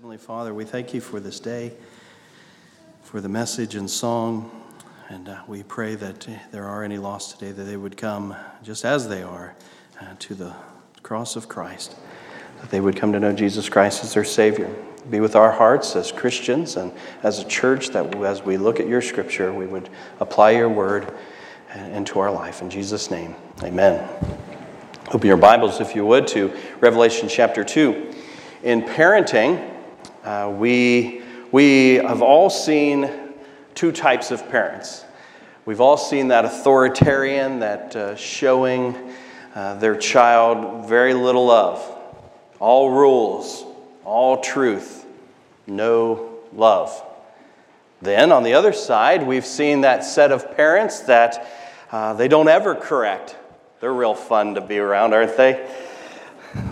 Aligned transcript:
Heavenly 0.00 0.16
Father, 0.16 0.54
we 0.54 0.64
thank 0.64 0.94
you 0.94 1.00
for 1.02 1.20
this 1.20 1.38
day, 1.40 1.72
for 3.02 3.20
the 3.20 3.28
message 3.28 3.74
and 3.74 3.90
song, 3.90 4.50
and 5.10 5.28
uh, 5.28 5.42
we 5.46 5.62
pray 5.62 5.94
that 5.94 6.26
if 6.26 6.50
there 6.50 6.64
are 6.64 6.82
any 6.82 6.96
lost 6.96 7.38
today, 7.38 7.52
that 7.52 7.64
they 7.64 7.76
would 7.76 7.98
come 7.98 8.34
just 8.62 8.86
as 8.86 9.08
they 9.08 9.22
are 9.22 9.54
uh, 10.00 10.14
to 10.20 10.34
the 10.34 10.54
cross 11.02 11.36
of 11.36 11.50
Christ, 11.50 11.96
that 12.62 12.70
they 12.70 12.80
would 12.80 12.96
come 12.96 13.12
to 13.12 13.20
know 13.20 13.34
Jesus 13.34 13.68
Christ 13.68 14.02
as 14.02 14.14
their 14.14 14.24
Savior. 14.24 14.74
Be 15.10 15.20
with 15.20 15.36
our 15.36 15.52
hearts 15.52 15.94
as 15.94 16.10
Christians 16.10 16.78
and 16.78 16.92
as 17.22 17.40
a 17.40 17.44
church 17.44 17.88
that 17.90 18.14
as 18.24 18.42
we 18.42 18.56
look 18.56 18.80
at 18.80 18.88
your 18.88 19.02
scripture, 19.02 19.52
we 19.52 19.66
would 19.66 19.90
apply 20.18 20.52
your 20.52 20.70
word 20.70 21.12
into 21.74 22.20
our 22.20 22.32
life. 22.32 22.62
In 22.62 22.70
Jesus' 22.70 23.10
name, 23.10 23.34
amen. 23.62 24.08
Open 25.12 25.28
your 25.28 25.36
Bibles, 25.36 25.78
if 25.78 25.94
you 25.94 26.06
would, 26.06 26.26
to 26.28 26.56
Revelation 26.80 27.28
chapter 27.28 27.62
2. 27.62 28.14
In 28.62 28.80
parenting, 28.80 29.76
uh, 30.24 30.52
we, 30.54 31.22
we 31.50 31.94
have 31.94 32.22
all 32.22 32.50
seen 32.50 33.10
two 33.74 33.92
types 33.92 34.30
of 34.30 34.48
parents. 34.50 35.04
We've 35.64 35.80
all 35.80 35.96
seen 35.96 36.28
that 36.28 36.44
authoritarian, 36.44 37.60
that 37.60 37.94
uh, 37.96 38.16
showing 38.16 39.14
uh, 39.54 39.74
their 39.74 39.96
child 39.96 40.88
very 40.88 41.14
little 41.14 41.46
love, 41.46 41.82
all 42.58 42.90
rules, 42.90 43.64
all 44.04 44.40
truth, 44.40 45.06
no 45.66 46.38
love. 46.52 47.02
Then, 48.02 48.32
on 48.32 48.42
the 48.42 48.54
other 48.54 48.72
side, 48.72 49.26
we've 49.26 49.46
seen 49.46 49.82
that 49.82 50.04
set 50.04 50.32
of 50.32 50.56
parents 50.56 51.00
that 51.00 51.46
uh, 51.92 52.14
they 52.14 52.28
don't 52.28 52.48
ever 52.48 52.74
correct. 52.74 53.36
They're 53.80 53.92
real 53.92 54.14
fun 54.14 54.54
to 54.54 54.60
be 54.60 54.78
around, 54.78 55.14
aren't 55.14 55.36
they? 55.36 55.68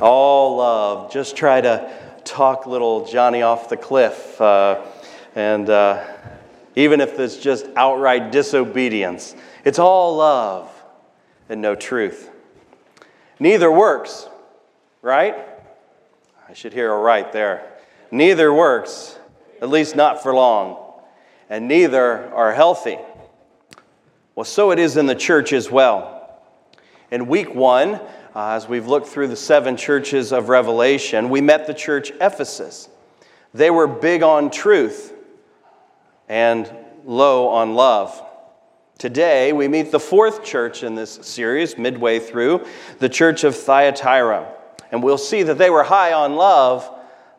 All 0.00 0.56
love. 0.56 1.12
Just 1.12 1.36
try 1.36 1.60
to 1.60 2.07
talk 2.28 2.66
little 2.66 3.06
Johnny 3.06 3.42
off 3.42 3.68
the 3.68 3.76
cliff. 3.76 4.40
Uh, 4.40 4.84
and 5.34 5.68
uh, 5.70 6.04
even 6.76 7.00
if 7.00 7.18
it's 7.18 7.36
just 7.36 7.66
outright 7.74 8.30
disobedience, 8.30 9.34
it's 9.64 9.78
all 9.78 10.16
love 10.16 10.70
and 11.48 11.60
no 11.60 11.74
truth. 11.74 12.30
Neither 13.40 13.70
works, 13.70 14.28
right? 15.02 15.36
I 16.48 16.52
should 16.54 16.72
hear 16.72 16.92
a 16.92 16.98
right 16.98 17.32
there. 17.32 17.72
Neither 18.10 18.52
works, 18.52 19.18
at 19.60 19.68
least 19.68 19.96
not 19.96 20.22
for 20.22 20.34
long, 20.34 20.76
and 21.48 21.68
neither 21.68 22.32
are 22.32 22.52
healthy. 22.52 22.98
Well, 24.34 24.44
so 24.44 24.70
it 24.70 24.78
is 24.78 24.96
in 24.96 25.06
the 25.06 25.14
church 25.14 25.52
as 25.52 25.70
well. 25.70 26.40
In 27.10 27.26
week 27.26 27.54
one, 27.54 28.00
uh, 28.38 28.50
as 28.52 28.68
we've 28.68 28.86
looked 28.86 29.08
through 29.08 29.26
the 29.26 29.34
seven 29.34 29.76
churches 29.76 30.32
of 30.32 30.48
Revelation, 30.48 31.28
we 31.28 31.40
met 31.40 31.66
the 31.66 31.74
church 31.74 32.12
Ephesus. 32.20 32.88
They 33.52 33.68
were 33.68 33.88
big 33.88 34.22
on 34.22 34.48
truth 34.52 35.12
and 36.28 36.72
low 37.04 37.48
on 37.48 37.74
love. 37.74 38.24
Today, 38.96 39.52
we 39.52 39.66
meet 39.66 39.90
the 39.90 39.98
fourth 39.98 40.44
church 40.44 40.84
in 40.84 40.94
this 40.94 41.14
series, 41.22 41.76
midway 41.76 42.20
through, 42.20 42.64
the 43.00 43.08
church 43.08 43.42
of 43.42 43.56
Thyatira. 43.56 44.54
And 44.92 45.02
we'll 45.02 45.18
see 45.18 45.42
that 45.42 45.58
they 45.58 45.68
were 45.68 45.82
high 45.82 46.12
on 46.12 46.36
love, 46.36 46.88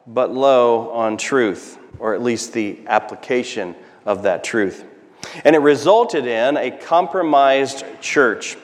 but 0.05 0.33
low 0.33 0.89
on 0.89 1.15
truth, 1.15 1.79
or 1.97 2.13
at 2.13 2.21
least 2.21 2.51
the 2.51 2.77
application 2.87 3.73
of 4.05 4.23
that 4.23 4.43
truth. 4.43 4.83
And 5.45 5.55
it 5.55 5.59
resulted 5.59 6.25
in 6.25 6.57
a 6.57 6.71
compromised 6.71 7.85
church, 8.01 8.57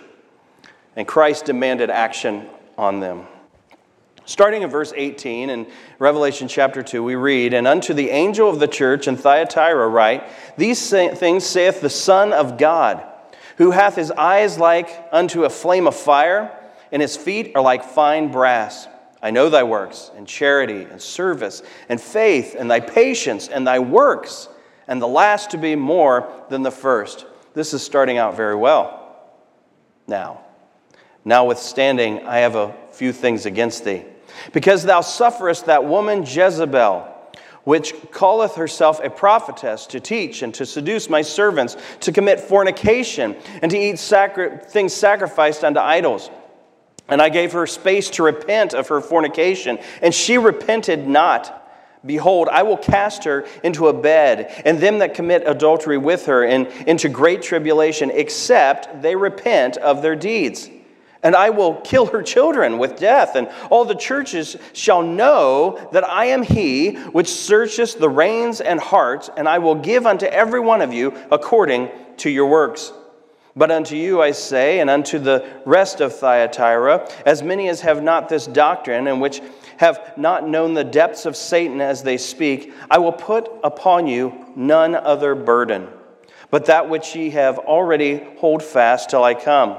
and 0.96 1.08
Christ 1.08 1.46
demanded 1.46 1.90
action 1.90 2.48
on 2.78 3.00
them. 3.00 3.26
Starting 4.26 4.64
in 4.64 4.70
verse 4.70 4.92
18 4.96 5.50
in 5.50 5.68
Revelation 6.00 6.48
chapter 6.48 6.82
2, 6.82 7.04
we 7.04 7.16
read, 7.16 7.54
And 7.54 7.68
unto 7.68 7.94
the 7.94 8.10
angel 8.10 8.50
of 8.50 8.60
the 8.60 8.68
church 8.68 9.08
in 9.08 9.18
Thyatira 9.18 9.88
write, 9.88 10.24
These 10.58 10.90
things 10.90 11.46
saith 11.46 11.80
the 11.80 11.90
Son 11.90 12.34
of 12.34 12.58
God, 12.58 13.04
who 13.58 13.72
hath 13.72 13.96
his 13.96 14.12
eyes 14.12 14.58
like 14.58 15.08
unto 15.12 15.44
a 15.44 15.50
flame 15.50 15.86
of 15.86 15.96
fire 15.96 16.52
and 16.96 17.02
his 17.02 17.18
feet 17.18 17.52
are 17.56 17.62
like 17.62 17.84
fine 17.84 18.32
brass. 18.32 18.88
I 19.22 19.30
know 19.30 19.50
thy 19.50 19.64
works, 19.64 20.12
and 20.16 20.26
charity, 20.26 20.84
and 20.84 21.02
service, 21.02 21.62
and 21.90 22.00
faith, 22.00 22.56
and 22.58 22.72
thy 22.72 22.80
patience, 22.80 23.50
and 23.50 23.68
thy 23.68 23.80
works, 23.80 24.48
and 24.88 25.02
the 25.02 25.08
last 25.08 25.52
to 25.52 25.58
be 25.58 25.76
more 25.76 26.32
than 26.50 26.62
the 26.62 26.72
first. 26.72 27.26
This 27.54 27.74
is 27.74 27.84
starting 27.84 28.18
out 28.18 28.38
very 28.38 28.56
well. 28.56 29.20
Now, 30.08 30.45
notwithstanding, 31.26 32.26
I 32.26 32.38
have 32.38 32.56
a 32.56 32.74
few 32.92 33.12
things 33.12 33.46
against 33.46 33.84
thee. 33.84 34.06
Because 34.54 34.84
thou 34.84 35.02
sufferest 35.02 35.66
that 35.66 35.84
woman 35.84 36.24
Jezebel, 36.24 37.12
which 37.64 37.96
calleth 38.14 38.56
herself 38.56 39.04
a 39.04 39.10
prophetess, 39.10 39.88
to 39.88 40.00
teach 40.00 40.44
and 40.44 40.54
to 40.54 40.66
seduce 40.66 41.10
my 41.10 41.24
servants, 41.24 41.76
to 42.02 42.12
commit 42.12 42.40
fornication, 42.40 43.36
and 43.62 43.72
to 43.72 43.78
eat 43.78 43.98
sacri- 43.98 44.60
things 44.70 44.94
sacrificed 44.94 45.64
unto 45.64 45.80
idols. 45.80 46.30
And 47.08 47.22
I 47.22 47.30
gave 47.30 47.54
her 47.54 47.68
space 47.68 48.10
to 48.12 48.24
repent 48.24 48.74
of 48.74 48.88
her 48.88 49.02
fornication, 49.02 49.80
and 50.02 50.14
she 50.14 50.38
repented 50.38 51.08
not. 51.08 51.64
Behold, 52.06 52.50
I 52.50 52.62
will 52.62 52.78
cast 52.78 53.24
her 53.24 53.48
into 53.64 53.88
a 53.88 53.94
bed, 53.94 54.62
and 54.64 54.80
them 54.80 55.00
that 55.00 55.16
commit 55.16 55.44
adultery 55.48 55.98
with 55.98 56.28
her 56.28 56.44
in, 56.44 56.68
into 56.88 57.10
great 57.10 57.42
tribulation, 57.42 58.12
except 58.12 59.02
they 59.02 59.16
repent 59.16 59.78
of 59.78 60.04
their 60.04 60.16
deeds. 60.16 60.70
And 61.26 61.36
I 61.36 61.50
will 61.50 61.82
kill 61.82 62.06
her 62.06 62.22
children 62.22 62.78
with 62.78 63.00
death, 63.00 63.36
and 63.36 63.50
all 63.72 63.84
the 63.84 63.96
churches 63.96 64.56
shall 64.74 65.02
know 65.02 65.90
that 65.92 66.08
I 66.08 66.26
am 66.26 66.44
he 66.44 66.92
which 66.98 67.28
searcheth 67.30 67.98
the 67.98 68.10
reins 68.10 68.62
and 68.62 68.80
hearts, 68.80 69.32
and 69.36 69.50
I 69.50 69.58
will 69.58 69.74
give 69.74 70.06
unto 70.06 70.28
every 70.28 70.60
one 70.60 70.84
of 70.84 70.94
you 70.94 71.16
according 71.32 71.90
to 72.18 72.30
your 72.30 72.46
works. 72.46 72.94
But 73.56 73.72
unto 73.72 73.96
you 73.96 74.22
I 74.22 74.34
say, 74.34 74.80
and 74.82 74.88
unto 74.88 75.18
the 75.18 75.44
rest 75.66 76.00
of 76.00 76.16
Thyatira, 76.16 77.10
as 77.26 77.42
many 77.42 77.70
as 77.70 77.82
have 77.82 78.04
not 78.04 78.30
this 78.30 78.46
doctrine, 78.46 79.08
and 79.08 79.20
which 79.20 79.42
have 79.78 80.14
not 80.18 80.48
known 80.48 80.76
the 80.76 80.84
depths 80.84 81.26
of 81.26 81.36
Satan 81.36 81.82
as 81.82 82.04
they 82.04 82.18
speak, 82.18 82.72
I 82.92 83.00
will 83.00 83.12
put 83.12 83.50
upon 83.64 84.06
you 84.06 84.46
none 84.56 84.94
other 84.94 85.34
burden, 85.34 85.88
but 86.52 86.66
that 86.66 86.88
which 86.88 87.16
ye 87.16 87.32
have 87.32 87.58
already 87.58 88.24
hold 88.38 88.62
fast 88.62 89.10
till 89.10 89.24
I 89.24 89.34
come. 89.34 89.78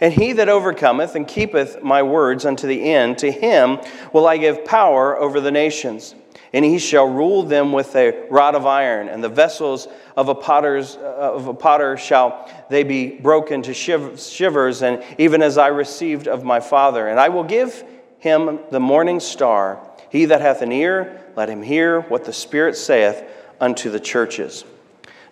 And 0.00 0.12
he 0.12 0.32
that 0.34 0.48
overcometh 0.48 1.14
and 1.14 1.26
keepeth 1.26 1.82
my 1.82 2.02
words 2.02 2.44
unto 2.44 2.66
the 2.66 2.92
end, 2.92 3.18
to 3.18 3.30
him 3.30 3.78
will 4.12 4.26
I 4.26 4.36
give 4.36 4.64
power 4.64 5.16
over 5.16 5.40
the 5.40 5.50
nations 5.50 6.14
and 6.52 6.64
he 6.64 6.78
shall 6.78 7.06
rule 7.06 7.42
them 7.42 7.72
with 7.72 7.94
a 7.94 8.26
rod 8.30 8.54
of 8.54 8.66
iron, 8.66 9.08
and 9.08 9.22
the 9.22 9.28
vessels 9.28 9.88
of 10.16 10.28
a, 10.28 10.34
potter's, 10.34 10.96
uh, 10.96 11.32
of 11.34 11.46
a 11.46 11.54
potter 11.54 11.96
shall 11.96 12.50
they 12.70 12.84
be 12.84 13.08
broken 13.08 13.62
to 13.62 13.74
shivers, 13.74 14.82
and 14.82 15.02
even 15.18 15.42
as 15.42 15.58
I 15.58 15.68
received 15.68 16.26
of 16.26 16.44
my 16.44 16.60
Father. 16.60 17.08
And 17.08 17.20
I 17.20 17.28
will 17.28 17.44
give 17.44 17.84
him 18.18 18.60
the 18.70 18.80
morning 18.80 19.20
star. 19.20 19.80
He 20.10 20.24
that 20.26 20.40
hath 20.40 20.62
an 20.62 20.72
ear, 20.72 21.22
let 21.36 21.50
him 21.50 21.62
hear 21.62 22.00
what 22.02 22.24
the 22.24 22.32
Spirit 22.32 22.76
saith 22.76 23.22
unto 23.60 23.90
the 23.90 24.00
churches. 24.00 24.64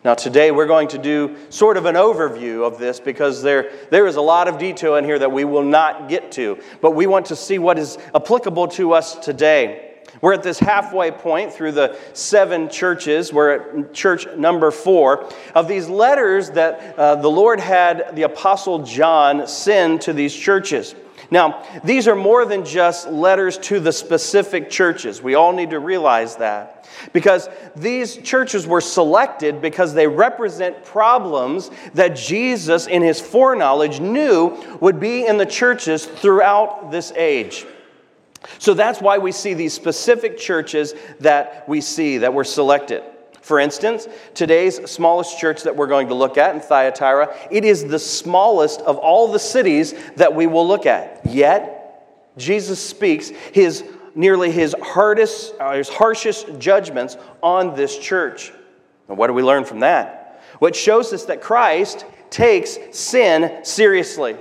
Now, 0.07 0.15
today 0.15 0.53
we're 0.53 0.69
going 0.69 0.87
to 0.91 0.99
do 0.99 1.35
sort 1.49 1.77
of 1.77 1.85
an 1.85 1.97
overview 1.97 2.65
of 2.65 2.79
this 2.79 3.01
because 3.01 3.43
there, 3.43 3.73
there 3.91 4.07
is 4.07 4.15
a 4.15 4.21
lot 4.21 4.47
of 4.47 4.57
detail 4.57 4.95
in 4.95 5.05
here 5.05 5.19
that 5.19 5.33
we 5.33 5.45
will 5.45 5.65
not 5.65 6.09
get 6.09 6.31
to, 6.33 6.61
but 6.81 6.93
we 6.93 7.09
want 7.09 7.27
to 7.27 7.35
see 7.35 7.59
what 7.59 7.77
is 7.77 7.99
applicable 8.15 8.69
to 8.69 8.93
us 8.93 9.17
today. 9.17 9.97
We're 10.21 10.35
at 10.35 10.45
this 10.45 10.61
halfway 10.61 11.11
point 11.11 11.53
through 11.53 11.73
the 11.73 11.99
seven 12.13 12.69
churches. 12.69 13.33
We're 13.33 13.51
at 13.51 13.95
church 13.95 14.29
number 14.37 14.71
four 14.71 15.29
of 15.57 15.67
these 15.67 15.89
letters 15.89 16.51
that 16.51 16.97
uh, 16.97 17.17
the 17.17 17.29
Lord 17.29 17.59
had 17.59 18.15
the 18.15 18.23
Apostle 18.23 18.85
John 18.85 19.49
send 19.49 20.03
to 20.03 20.13
these 20.13 20.33
churches. 20.33 20.95
Now, 21.31 21.65
these 21.83 22.07
are 22.07 22.15
more 22.15 22.45
than 22.45 22.65
just 22.65 23.09
letters 23.09 23.59
to 23.59 23.81
the 23.81 23.93
specific 23.93 24.71
churches. 24.71 25.21
We 25.21 25.35
all 25.35 25.53
need 25.53 25.71
to 25.71 25.81
realize 25.81 26.37
that. 26.37 26.87
Because 27.13 27.49
these 27.75 28.17
churches 28.17 28.67
were 28.67 28.81
selected 28.81 29.61
because 29.61 29.93
they 29.93 30.07
represent 30.07 30.85
problems 30.85 31.71
that 31.95 32.17
Jesus, 32.17 32.87
in 32.87 33.03
his 33.03 33.21
foreknowledge, 33.21 34.01
knew 34.01 34.57
would 34.81 35.01
be 35.01 35.27
in 35.27 35.37
the 35.37 35.47
churches 35.47 36.07
throughout 36.07 36.91
this 36.91 37.13
age. 37.13 37.67
So 38.59 38.75
that's 38.75 39.01
why 39.01 39.19
we 39.19 39.33
see 39.33 39.55
these 39.55 39.75
specific 39.75 40.39
churches 40.39 40.95
that 41.21 41.69
we 41.69 41.81
see 41.81 42.19
that 42.19 42.33
were 42.33 42.45
selected. 42.45 43.03
For 43.47 43.61
instance, 43.61 44.09
today's 44.35 44.91
smallest 44.91 45.39
church 45.39 45.63
that 45.63 45.77
we're 45.77 45.87
going 45.87 46.09
to 46.09 46.15
look 46.15 46.37
at 46.37 46.57
in 46.57 46.61
Thyatira, 46.61 47.33
it 47.49 47.65
is 47.65 47.85
the 47.85 47.99
smallest 48.01 48.81
of 48.81 48.99
all 48.99 49.31
the 49.31 49.39
cities 49.39 49.95
that 50.17 50.35
we 50.35 50.49
will 50.49 50.67
look 50.67 50.85
at. 50.85 51.25
Yet, 51.25 52.35
Jesus 52.37 52.85
speaks 52.85 53.29
his 53.29 53.85
nearly 54.17 54.51
his 54.51 54.75
hardest, 54.83 55.55
uh, 55.61 55.77
his 55.77 55.89
harshest 55.89 56.59
judgments 56.59 57.17
on 57.41 57.77
this 57.77 57.97
church. 57.97 58.53
And 59.09 59.17
what 59.17 59.29
do 59.29 59.33
we 59.33 59.45
learn 59.45 59.65
from 59.65 59.79
that? 59.79 60.43
What 60.59 60.75
shows 60.75 61.13
us 61.13 61.27
that 61.27 61.41
Christ 61.41 62.05
takes 62.31 62.77
sin 62.91 63.65
seriously. 63.65 64.35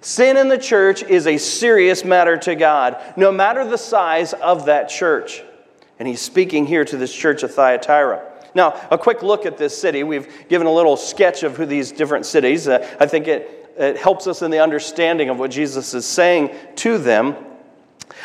Sin 0.00 0.36
in 0.36 0.48
the 0.48 0.58
church 0.58 1.04
is 1.04 1.28
a 1.28 1.38
serious 1.38 2.04
matter 2.04 2.36
to 2.38 2.56
God, 2.56 3.00
no 3.16 3.30
matter 3.30 3.64
the 3.64 3.78
size 3.78 4.32
of 4.32 4.66
that 4.66 4.88
church. 4.88 5.44
And 5.98 6.06
he's 6.06 6.20
speaking 6.20 6.66
here 6.66 6.84
to 6.84 6.96
this 6.96 7.14
church 7.14 7.42
of 7.42 7.54
Thyatira. 7.54 8.32
Now, 8.54 8.80
a 8.90 8.98
quick 8.98 9.22
look 9.22 9.44
at 9.46 9.58
this 9.58 9.76
city. 9.76 10.02
We've 10.02 10.48
given 10.48 10.66
a 10.66 10.72
little 10.72 10.96
sketch 10.96 11.42
of 11.42 11.56
who 11.56 11.66
these 11.66 11.92
different 11.92 12.26
cities. 12.26 12.68
Uh, 12.68 12.96
I 12.98 13.06
think 13.06 13.28
it, 13.28 13.74
it 13.76 13.98
helps 13.98 14.26
us 14.26 14.42
in 14.42 14.50
the 14.50 14.60
understanding 14.60 15.28
of 15.28 15.38
what 15.38 15.50
Jesus 15.50 15.92
is 15.94 16.06
saying 16.06 16.54
to 16.76 16.98
them. 16.98 17.36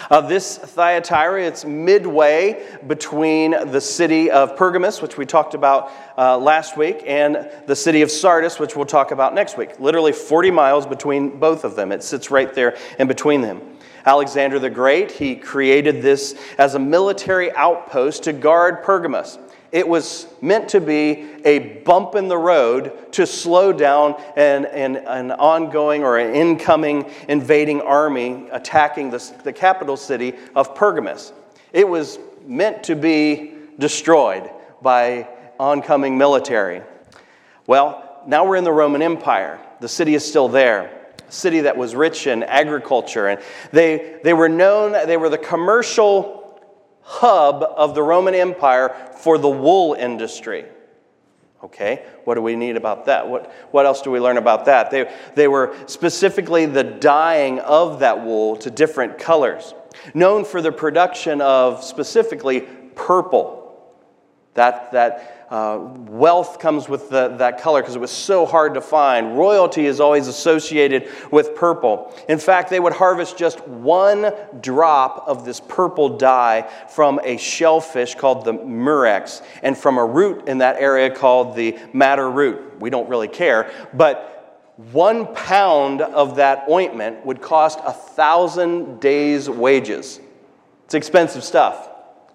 Uh, 0.09 0.21
this 0.21 0.57
Thyatira, 0.57 1.45
it's 1.45 1.65
midway 1.65 2.65
between 2.87 3.51
the 3.71 3.81
city 3.81 4.31
of 4.31 4.55
Pergamus, 4.55 5.01
which 5.01 5.17
we 5.17 5.25
talked 5.25 5.53
about 5.53 5.91
uh, 6.17 6.37
last 6.37 6.77
week, 6.77 7.03
and 7.05 7.49
the 7.67 7.75
city 7.75 8.01
of 8.01 8.11
Sardis, 8.11 8.59
which 8.59 8.75
we'll 8.75 8.85
talk 8.85 9.11
about 9.11 9.33
next 9.33 9.57
week. 9.57 9.79
Literally 9.79 10.13
40 10.13 10.51
miles 10.51 10.85
between 10.85 11.39
both 11.39 11.63
of 11.63 11.75
them. 11.75 11.91
It 11.91 12.03
sits 12.03 12.31
right 12.31 12.53
there 12.53 12.77
in 12.99 13.07
between 13.07 13.41
them. 13.41 13.61
Alexander 14.05 14.59
the 14.59 14.69
Great, 14.69 15.11
he 15.11 15.35
created 15.35 16.01
this 16.01 16.35
as 16.57 16.75
a 16.75 16.79
military 16.79 17.51
outpost 17.55 18.23
to 18.23 18.33
guard 18.33 18.83
Pergamus. 18.83 19.37
It 19.71 19.87
was 19.87 20.27
meant 20.41 20.69
to 20.69 20.81
be 20.81 21.29
a 21.45 21.59
bump 21.59 22.15
in 22.15 22.27
the 22.27 22.37
road 22.37 23.13
to 23.13 23.25
slow 23.25 23.71
down 23.71 24.15
an, 24.35 24.65
an, 24.65 24.97
an 24.97 25.31
ongoing 25.31 26.03
or 26.03 26.17
an 26.17 26.35
incoming 26.35 27.09
invading 27.29 27.81
army 27.81 28.49
attacking 28.51 29.11
the, 29.11 29.33
the 29.43 29.53
capital 29.53 29.95
city 29.95 30.35
of 30.55 30.75
Pergamus. 30.75 31.31
It 31.71 31.87
was 31.87 32.19
meant 32.45 32.83
to 32.85 32.95
be 32.95 33.53
destroyed 33.79 34.49
by 34.81 35.27
oncoming 35.57 36.17
military. 36.17 36.81
Well, 37.65 38.21
now 38.27 38.45
we're 38.45 38.57
in 38.57 38.65
the 38.65 38.73
Roman 38.73 39.01
Empire. 39.01 39.59
The 39.79 39.87
city 39.87 40.15
is 40.15 40.27
still 40.27 40.49
there 40.49 41.00
city 41.31 41.61
that 41.61 41.77
was 41.77 41.95
rich 41.95 42.27
in 42.27 42.43
agriculture. 42.43 43.27
And 43.27 43.41
they, 43.71 44.19
they 44.23 44.33
were 44.33 44.49
known, 44.49 44.91
they 44.91 45.17
were 45.17 45.29
the 45.29 45.37
commercial 45.37 46.59
hub 47.01 47.63
of 47.63 47.95
the 47.95 48.03
Roman 48.03 48.35
Empire 48.35 48.95
for 49.17 49.37
the 49.37 49.49
wool 49.49 49.93
industry. 49.93 50.65
Okay, 51.63 52.03
what 52.23 52.35
do 52.35 52.41
we 52.41 52.55
need 52.55 52.75
about 52.75 53.05
that? 53.05 53.27
What, 53.27 53.51
what 53.69 53.85
else 53.85 54.01
do 54.01 54.09
we 54.09 54.19
learn 54.19 54.37
about 54.37 54.65
that? 54.65 54.89
They, 54.89 55.13
they 55.35 55.47
were 55.47 55.75
specifically 55.85 56.65
the 56.65 56.83
dyeing 56.83 57.59
of 57.59 57.99
that 57.99 58.23
wool 58.23 58.55
to 58.57 58.71
different 58.71 59.19
colors, 59.19 59.75
known 60.15 60.43
for 60.43 60.59
the 60.59 60.71
production 60.71 61.39
of 61.39 61.83
specifically 61.83 62.61
purple. 62.95 63.59
That, 64.55 64.91
that 64.93 65.40
uh, 65.51 65.77
wealth 66.07 66.59
comes 66.59 66.87
with 66.87 67.09
the, 67.09 67.27
that 67.27 67.59
color 67.59 67.81
because 67.81 67.93
it 67.93 67.99
was 67.99 68.09
so 68.09 68.45
hard 68.45 68.73
to 68.73 68.79
find. 68.79 69.37
Royalty 69.37 69.85
is 69.85 69.99
always 69.99 70.29
associated 70.29 71.09
with 71.29 71.55
purple. 71.55 72.15
In 72.29 72.39
fact, 72.39 72.69
they 72.69 72.79
would 72.79 72.93
harvest 72.93 73.37
just 73.37 73.59
one 73.67 74.33
drop 74.61 75.25
of 75.27 75.43
this 75.43 75.59
purple 75.59 76.17
dye 76.17 76.69
from 76.89 77.19
a 77.23 77.35
shellfish 77.35 78.15
called 78.15 78.45
the 78.45 78.53
murex 78.53 79.41
and 79.61 79.77
from 79.77 79.97
a 79.97 80.05
root 80.05 80.47
in 80.47 80.59
that 80.59 80.77
area 80.77 81.13
called 81.13 81.57
the 81.57 81.77
madder 81.91 82.31
root. 82.31 82.79
We 82.79 82.89
don't 82.89 83.09
really 83.09 83.27
care, 83.27 83.69
but 83.93 84.73
one 84.93 85.35
pound 85.35 86.01
of 86.01 86.37
that 86.37 86.63
ointment 86.69 87.25
would 87.25 87.41
cost 87.41 87.79
a 87.85 87.91
thousand 87.91 89.01
days' 89.01 89.49
wages. 89.49 90.21
It's 90.85 90.93
expensive 90.93 91.43
stuff, 91.43 91.89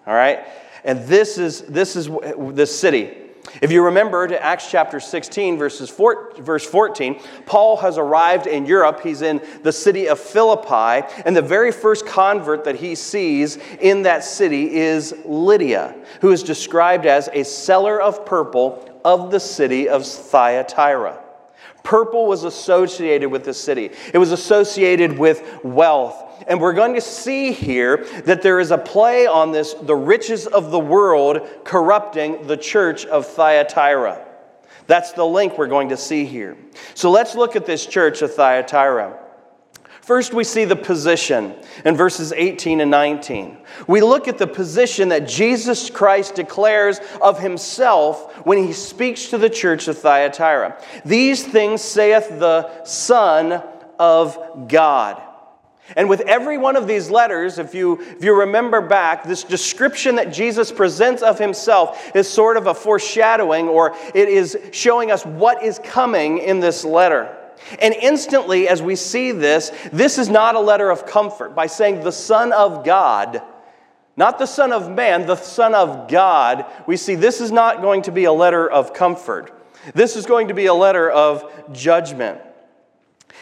all 0.07 0.15
right? 0.15 0.47
And 0.87 1.05
this 1.07 1.37
is, 1.37 1.63
this 1.63 1.97
is 1.97 2.09
this 2.55 2.79
city. 2.79 3.13
If 3.61 3.73
you 3.73 3.85
remember 3.85 4.27
to 4.27 4.43
Acts 4.43 4.71
chapter 4.71 5.01
16, 5.01 5.59
verses 5.59 5.91
four, 5.91 6.33
verse 6.39 6.65
14, 6.65 7.21
Paul 7.45 7.77
has 7.79 7.99
arrived 7.99 8.47
in 8.47 8.67
Europe. 8.67 9.01
He's 9.03 9.23
in 9.23 9.41
the 9.63 9.73
city 9.73 10.09
of 10.09 10.19
Philippi, 10.19 11.07
and 11.25 11.37
the 11.37 11.43
very 11.43 11.73
first 11.73 12.07
convert 12.07 12.65
that 12.65 12.77
he 12.77 12.95
sees 12.95 13.57
in 13.81 14.03
that 14.03 14.25
city 14.25 14.75
is 14.75 15.15
Lydia, 15.25 15.95
who 16.21 16.33
is 16.33 16.43
described 16.43 17.07
as 17.07 17.29
a 17.33 17.45
seller 17.45 18.01
of 18.01 18.25
purple 18.25 19.01
of 19.05 19.31
the 19.31 19.41
city 19.41 19.89
of 19.89 20.07
Thyatira. 20.07 21.26
Purple 21.87 22.27
was 22.27 22.43
associated 22.43 23.31
with 23.31 23.45
the 23.45 23.55
city, 23.55 23.93
it 24.13 24.19
was 24.19 24.33
associated 24.33 25.17
with 25.17 25.61
wealth. 25.63 26.25
And 26.49 26.61
we're 26.61 26.73
going 26.73 26.95
to 26.95 27.01
see 27.01 27.53
here 27.53 28.05
that 28.25 28.43
there 28.43 28.59
is 28.59 28.73
a 28.73 28.77
play 28.77 29.29
on 29.29 29.53
this 29.53 29.73
the 29.75 29.95
riches 29.95 30.49
of 30.49 30.73
the 30.73 30.81
world 30.81 31.49
corrupting 31.63 32.49
the 32.49 32.57
church 32.57 33.07
of 33.07 33.25
Thyatira. 33.25 34.27
That's 34.89 35.13
the 35.13 35.25
link 35.25 35.57
we're 35.57 35.69
going 35.69 35.91
to 35.91 35.97
see 35.97 36.25
here. 36.25 36.57
So 36.95 37.13
let's 37.13 37.37
look 37.37 37.55
at 37.55 37.67
this 37.67 37.87
church 37.87 38.21
of 38.21 38.35
Thyatira. 38.35 39.21
First, 40.07 40.33
we 40.33 40.45
see 40.45 40.65
the 40.65 40.77
position 40.77 41.53
in 41.85 41.97
verses 41.97 42.33
18 42.33 42.81
and 42.81 42.93
19. 42.93 43.59
We 43.89 44.01
look 44.01 44.29
at 44.29 44.39
the 44.39 44.47
position 44.47 45.09
that 45.09 45.27
Jesus 45.27 45.91
Christ 45.91 46.37
declares 46.37 47.01
of 47.21 47.41
himself 47.41 48.33
when 48.47 48.57
he 48.57 48.73
speaks 48.73 49.31
to 49.31 49.39
the 49.39 49.51
church 49.51 49.89
of 49.89 49.99
Thyatira. 49.99 50.81
These 51.05 51.45
things 51.45 51.83
saith 51.83 52.29
the 52.29 52.85
Son 52.85 53.61
of 53.99 54.69
God. 54.69 55.21
And 55.97 56.09
with 56.09 56.21
every 56.21 56.57
one 56.57 56.77
of 56.77 56.87
these 56.87 57.11
letters, 57.11 57.59
if 57.59 57.75
you, 57.75 58.01
if 58.01 58.23
you 58.23 58.33
remember 58.39 58.81
back, 58.81 59.25
this 59.25 59.43
description 59.43 60.15
that 60.17 60.33
Jesus 60.33 60.71
presents 60.71 61.21
of 61.21 61.41
himself 61.41 62.15
is 62.15 62.29
sort 62.29 62.57
of 62.57 62.69
a 62.69 62.75
foreshadowing, 62.75 63.67
or 63.67 63.97
it 64.15 64.29
is 64.29 64.57
showing 64.71 65.11
us 65.11 65.27
what 65.27 65.65
is 65.65 65.81
coming 65.81 66.39
in 66.39 66.61
this 66.61 66.85
letter. 66.85 67.37
And 67.81 67.95
instantly, 67.95 68.69
as 68.69 68.83
we 68.83 68.97
see 68.97 69.33
this, 69.33 69.73
this 69.93 70.19
is 70.19 70.29
not 70.29 70.55
a 70.55 70.61
letter 70.61 70.91
of 70.91 71.07
comfort. 71.07 71.55
By 71.55 71.67
saying 71.67 72.03
the 72.03 72.13
Son 72.13 72.53
of 72.53 72.85
God, 72.85 73.43
not 74.17 74.39
the 74.39 74.47
Son 74.47 74.73
of 74.73 74.91
man, 74.91 75.27
the 75.27 75.37
Son 75.37 75.75
of 75.75 76.09
God, 76.09 76.65
we 76.87 76.97
see 76.97 77.15
this 77.15 77.41
is 77.41 77.53
not 77.53 77.83
going 77.83 78.03
to 78.03 78.13
be 78.13 78.25
a 78.25 78.33
letter 78.33 78.69
of 78.69 78.95
comfort. 78.95 79.53
This 79.95 80.17
is 80.17 80.27
going 80.27 80.49
to 80.49 80.55
be 80.55 80.67
a 80.67 80.75
letter 80.75 81.11
of 81.11 81.73
judgment. 81.73 82.41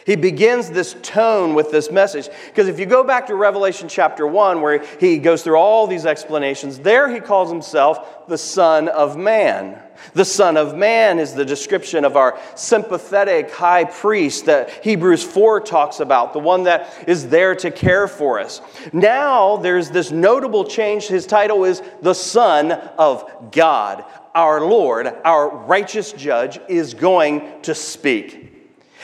He 0.06 0.16
begins 0.16 0.70
this 0.70 0.96
tone 1.02 1.54
with 1.54 1.70
this 1.70 1.90
message. 1.90 2.28
Because 2.48 2.68
if 2.68 2.78
you 2.78 2.86
go 2.86 3.04
back 3.04 3.26
to 3.28 3.34
Revelation 3.34 3.88
chapter 3.88 4.26
1, 4.26 4.60
where 4.60 4.84
he 5.00 5.18
goes 5.18 5.42
through 5.42 5.56
all 5.56 5.86
these 5.86 6.06
explanations, 6.06 6.78
there 6.78 7.10
he 7.10 7.20
calls 7.20 7.50
himself 7.50 8.26
the 8.28 8.38
Son 8.38 8.88
of 8.88 9.16
Man. 9.16 9.80
The 10.12 10.24
Son 10.24 10.56
of 10.56 10.76
Man 10.76 11.18
is 11.18 11.34
the 11.34 11.44
description 11.44 12.04
of 12.04 12.16
our 12.16 12.38
sympathetic 12.54 13.50
high 13.50 13.84
priest 13.84 14.46
that 14.46 14.84
Hebrews 14.84 15.22
4 15.22 15.60
talks 15.60 16.00
about, 16.00 16.32
the 16.32 16.38
one 16.38 16.64
that 16.64 17.08
is 17.08 17.28
there 17.28 17.54
to 17.56 17.70
care 17.70 18.06
for 18.06 18.40
us. 18.40 18.60
Now 18.92 19.56
there's 19.56 19.90
this 19.90 20.10
notable 20.10 20.64
change. 20.64 21.06
His 21.06 21.26
title 21.26 21.64
is 21.64 21.82
the 22.02 22.14
Son 22.14 22.72
of 22.72 23.50
God. 23.52 24.04
Our 24.34 24.60
Lord, 24.60 25.06
our 25.24 25.48
righteous 25.48 26.12
judge, 26.12 26.58
is 26.68 26.92
going 26.94 27.62
to 27.62 27.74
speak. 27.74 28.53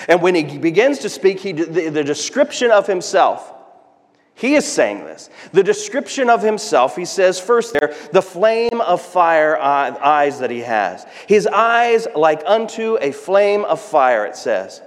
And 0.09 0.23
when 0.23 0.35
he 0.35 0.59
begins 0.59 1.01
to 1.01 1.09
speak, 1.09 1.41
he, 1.41 1.53
the, 1.53 1.89
the 1.91 2.05
description 2.05 2.71
of 2.71 2.87
himself, 2.87 3.53
he 4.35 4.55
is 4.55 4.65
saying 4.65 5.05
this. 5.05 5.29
The 5.53 5.63
description 5.63 6.31
of 6.31 6.43
himself, 6.43 6.97
he 6.97 7.05
says 7.05 7.39
first 7.39 7.75
there, 7.75 7.95
the 8.13 8.23
flame 8.23 8.81
of 8.81 9.03
fire 9.03 9.59
eyes 9.59 10.39
that 10.39 10.51
he 10.51 10.61
has. 10.61 11.05
His 11.27 11.47
eyes 11.47 12.07
like 12.17 12.43
unto 12.47 12.97
a 13.03 13.13
flame 13.13 13.67
of 13.67 13.81
fire, 13.81 14.25
it 14.25 14.37
says. 14.37 14.81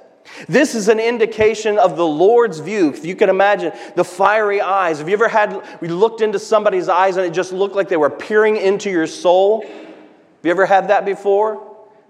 This 0.47 0.73
is 0.73 0.87
an 0.87 0.99
indication 0.99 1.77
of 1.77 1.97
the 1.97 2.05
Lord's 2.05 2.59
view. 2.59 2.89
If 2.89 3.05
you 3.05 3.15
can 3.15 3.29
imagine 3.29 3.73
the 3.95 4.03
fiery 4.03 4.61
eyes. 4.61 4.97
Have 4.97 5.07
you 5.07 5.13
ever 5.13 5.27
had, 5.27 5.63
we 5.81 5.87
looked 5.87 6.21
into 6.21 6.39
somebody's 6.39 6.89
eyes 6.89 7.17
and 7.17 7.25
it 7.25 7.33
just 7.33 7.53
looked 7.53 7.75
like 7.75 7.89
they 7.89 7.97
were 7.97 8.09
peering 8.09 8.57
into 8.57 8.89
your 8.89 9.05
soul? 9.05 9.61
Have 9.61 10.47
you 10.47 10.51
ever 10.51 10.65
had 10.65 10.87
that 10.87 11.05
before? 11.05 11.69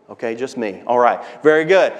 Okay, 0.09 0.35
just 0.35 0.57
me. 0.57 0.83
All 0.85 0.99
right, 0.99 1.23
very 1.43 1.65
good. 1.65 1.93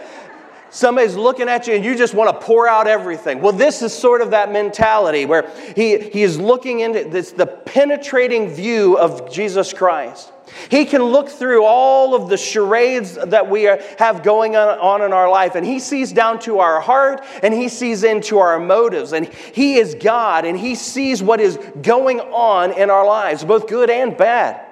Somebody's 0.74 1.16
looking 1.16 1.50
at 1.50 1.68
you 1.68 1.76
and 1.76 1.86
you 1.86 1.96
just 1.96 2.16
want 2.16 2.32
to 2.32 2.44
pour 2.44 2.68
out 2.68 2.88
everything. 2.88 3.42
Well, 3.42 3.54
this 3.54 3.84
is 3.84 3.94
sort 3.94 4.22
of 4.22 4.32
that 4.32 4.52
mentality 4.52 5.28
where 5.28 5.48
he, 5.76 6.00
he 6.00 6.24
is 6.24 6.40
looking 6.40 6.80
into 6.80 7.04
this, 7.04 7.32
the 7.32 7.46
penetrating 7.46 8.50
view 8.50 8.98
of 8.98 9.32
Jesus 9.32 9.72
Christ. 9.72 10.34
He 10.72 10.86
can 10.86 11.04
look 11.04 11.30
through 11.30 11.64
all 11.64 12.16
of 12.16 12.28
the 12.28 12.38
charades 12.38 13.14
that 13.14 13.52
we 13.52 13.68
are, 13.68 13.80
have 14.00 14.24
going 14.24 14.56
on, 14.56 14.80
on 14.80 15.04
in 15.04 15.14
our 15.14 15.30
life, 15.30 15.54
and 15.54 15.64
He 15.64 15.80
sees 15.80 16.12
down 16.12 16.40
to 16.40 16.58
our 16.58 16.82
heart 16.82 17.24
and 17.44 17.54
He 17.54 17.70
sees 17.70 18.04
into 18.04 18.40
our 18.40 18.60
motives. 18.60 19.14
And 19.14 19.28
He 19.28 19.76
is 19.76 19.94
God 19.94 20.44
and 20.44 20.58
He 20.58 20.74
sees 20.74 21.22
what 21.22 21.40
is 21.40 21.60
going 21.84 22.20
on 22.20 22.72
in 22.72 22.90
our 22.90 23.06
lives, 23.06 23.46
both 23.46 23.68
good 23.68 23.92
and 23.92 24.18
bad, 24.18 24.66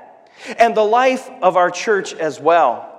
and 0.58 0.75
the 0.75 0.84
life 0.84 1.29
of 1.43 1.58
our 1.58 1.70
church 1.70 2.15
as 2.15 2.39
well. 2.39 2.90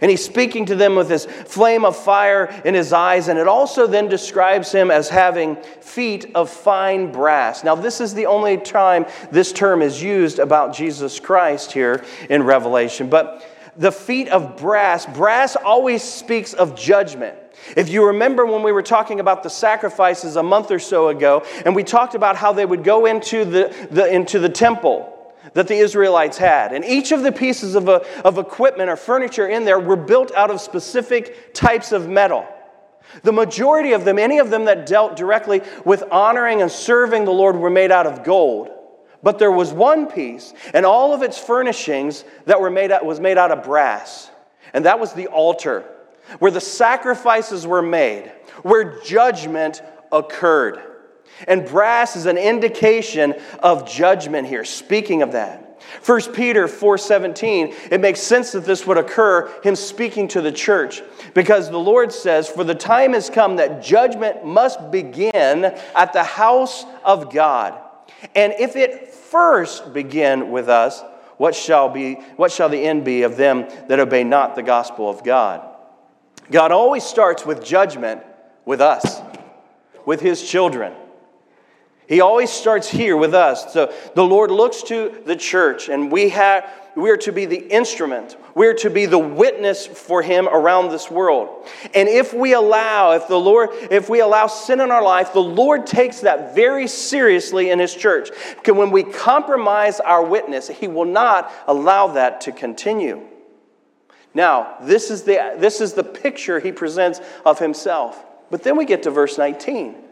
And 0.00 0.10
he's 0.10 0.24
speaking 0.24 0.66
to 0.66 0.76
them 0.76 0.94
with 0.94 1.08
this 1.08 1.26
flame 1.26 1.84
of 1.84 1.96
fire 1.96 2.44
in 2.64 2.74
his 2.74 2.92
eyes, 2.92 3.28
and 3.28 3.38
it 3.38 3.48
also 3.48 3.86
then 3.86 4.08
describes 4.08 4.70
him 4.70 4.90
as 4.90 5.08
having 5.08 5.56
feet 5.80 6.30
of 6.34 6.48
fine 6.48 7.10
brass. 7.10 7.64
Now, 7.64 7.74
this 7.74 8.00
is 8.00 8.14
the 8.14 8.26
only 8.26 8.56
time 8.56 9.06
this 9.30 9.52
term 9.52 9.82
is 9.82 10.02
used 10.02 10.38
about 10.38 10.74
Jesus 10.74 11.18
Christ 11.18 11.72
here 11.72 12.04
in 12.28 12.44
Revelation. 12.44 13.10
But 13.10 13.44
the 13.76 13.92
feet 13.92 14.28
of 14.28 14.56
brass, 14.56 15.06
brass 15.06 15.56
always 15.56 16.02
speaks 16.02 16.52
of 16.54 16.76
judgment. 16.76 17.36
If 17.76 17.88
you 17.88 18.06
remember 18.06 18.46
when 18.46 18.62
we 18.62 18.72
were 18.72 18.82
talking 18.82 19.20
about 19.20 19.42
the 19.42 19.50
sacrifices 19.50 20.36
a 20.36 20.42
month 20.42 20.70
or 20.70 20.78
so 20.78 21.08
ago, 21.08 21.44
and 21.64 21.74
we 21.74 21.84
talked 21.84 22.14
about 22.14 22.36
how 22.36 22.52
they 22.52 22.64
would 22.64 22.84
go 22.84 23.06
into 23.06 23.44
the, 23.44 23.88
the 23.90 24.06
into 24.12 24.38
the 24.38 24.48
temple 24.48 25.19
that 25.54 25.68
the 25.68 25.76
Israelites 25.76 26.38
had. 26.38 26.72
And 26.72 26.84
each 26.84 27.12
of 27.12 27.22
the 27.22 27.32
pieces 27.32 27.74
of, 27.74 27.88
a, 27.88 28.04
of 28.24 28.38
equipment 28.38 28.90
or 28.90 28.96
furniture 28.96 29.48
in 29.48 29.64
there 29.64 29.78
were 29.78 29.96
built 29.96 30.32
out 30.34 30.50
of 30.50 30.60
specific 30.60 31.54
types 31.54 31.92
of 31.92 32.08
metal. 32.08 32.46
The 33.22 33.32
majority 33.32 33.92
of 33.92 34.04
them, 34.04 34.18
any 34.18 34.38
of 34.38 34.50
them 34.50 34.66
that 34.66 34.86
dealt 34.86 35.16
directly 35.16 35.62
with 35.84 36.04
honoring 36.12 36.62
and 36.62 36.70
serving 36.70 37.24
the 37.24 37.32
Lord, 37.32 37.56
were 37.56 37.70
made 37.70 37.90
out 37.90 38.06
of 38.06 38.22
gold. 38.22 38.70
But 39.22 39.38
there 39.38 39.50
was 39.50 39.72
one 39.72 40.06
piece, 40.06 40.54
and 40.72 40.86
all 40.86 41.12
of 41.12 41.22
its 41.22 41.36
furnishings 41.36 42.24
that 42.46 42.60
were 42.60 42.70
made 42.70 42.90
out, 42.90 43.04
was 43.04 43.20
made 43.20 43.36
out 43.36 43.50
of 43.50 43.64
brass. 43.64 44.30
And 44.72 44.84
that 44.84 45.00
was 45.00 45.12
the 45.12 45.26
altar, 45.26 45.84
where 46.38 46.50
the 46.50 46.60
sacrifices 46.60 47.66
were 47.66 47.82
made, 47.82 48.32
where 48.62 49.00
judgment 49.02 49.82
occurred. 50.12 50.80
And 51.46 51.66
brass 51.66 52.16
is 52.16 52.26
an 52.26 52.38
indication 52.38 53.34
of 53.60 53.88
judgment 53.88 54.48
here, 54.48 54.64
speaking 54.64 55.22
of 55.22 55.32
that. 55.32 55.70
1 56.04 56.32
Peter 56.34 56.66
4:17 56.66 57.74
it 57.90 58.00
makes 58.00 58.20
sense 58.20 58.52
that 58.52 58.64
this 58.64 58.86
would 58.86 58.98
occur 58.98 59.50
him 59.62 59.74
speaking 59.74 60.28
to 60.28 60.40
the 60.40 60.52
church 60.52 61.02
because 61.34 61.70
the 61.70 61.78
Lord 61.78 62.12
says 62.12 62.48
for 62.48 62.64
the 62.64 62.74
time 62.74 63.12
has 63.12 63.30
come 63.30 63.56
that 63.56 63.82
judgment 63.82 64.44
must 64.44 64.90
begin 64.90 65.64
at 65.94 66.12
the 66.12 66.22
house 66.22 66.84
of 67.04 67.32
God. 67.32 67.74
And 68.34 68.54
if 68.58 68.76
it 68.76 69.08
first 69.08 69.92
begin 69.92 70.50
with 70.50 70.68
us 70.68 71.02
what 71.38 71.54
shall 71.54 71.88
be 71.88 72.14
what 72.36 72.52
shall 72.52 72.68
the 72.68 72.84
end 72.84 73.04
be 73.04 73.22
of 73.22 73.36
them 73.36 73.66
that 73.88 73.98
obey 73.98 74.24
not 74.24 74.54
the 74.54 74.62
gospel 74.62 75.08
of 75.08 75.24
God? 75.24 75.66
God 76.50 76.72
always 76.72 77.04
starts 77.04 77.46
with 77.46 77.64
judgment 77.64 78.22
with 78.64 78.80
us 78.80 79.20
with 80.04 80.20
his 80.20 80.46
children 80.46 80.92
he 82.10 82.20
always 82.20 82.50
starts 82.50 82.88
here 82.88 83.16
with 83.16 83.34
us. 83.34 83.72
So 83.72 83.94
the 84.16 84.24
Lord 84.24 84.50
looks 84.50 84.82
to 84.82 85.22
the 85.26 85.36
church, 85.36 85.88
and 85.88 86.10
we 86.10 86.30
have 86.30 86.68
we 86.96 87.08
are 87.10 87.16
to 87.18 87.30
be 87.30 87.44
the 87.44 87.72
instrument. 87.72 88.36
We 88.56 88.66
are 88.66 88.74
to 88.74 88.90
be 88.90 89.06
the 89.06 89.16
witness 89.16 89.86
for 89.86 90.20
him 90.20 90.48
around 90.48 90.90
this 90.90 91.08
world. 91.08 91.68
And 91.94 92.08
if 92.08 92.34
we 92.34 92.52
allow, 92.52 93.12
if 93.12 93.28
the 93.28 93.38
Lord, 93.38 93.70
if 93.92 94.10
we 94.10 94.18
allow 94.18 94.48
sin 94.48 94.80
in 94.80 94.90
our 94.90 95.04
life, 95.04 95.32
the 95.32 95.38
Lord 95.38 95.86
takes 95.86 96.22
that 96.22 96.52
very 96.52 96.88
seriously 96.88 97.70
in 97.70 97.78
his 97.78 97.94
church. 97.94 98.30
Because 98.56 98.74
when 98.74 98.90
we 98.90 99.04
compromise 99.04 100.00
our 100.00 100.24
witness, 100.24 100.66
he 100.66 100.88
will 100.88 101.04
not 101.04 101.52
allow 101.68 102.08
that 102.08 102.40
to 102.40 102.50
continue. 102.50 103.22
Now, 104.34 104.78
this 104.82 105.12
is 105.12 105.22
the, 105.22 105.54
this 105.58 105.80
is 105.80 105.92
the 105.92 106.02
picture 106.02 106.58
he 106.58 106.72
presents 106.72 107.20
of 107.46 107.60
himself. 107.60 108.20
But 108.50 108.64
then 108.64 108.76
we 108.76 108.84
get 108.84 109.04
to 109.04 109.12
verse 109.12 109.38
19. 109.38 110.09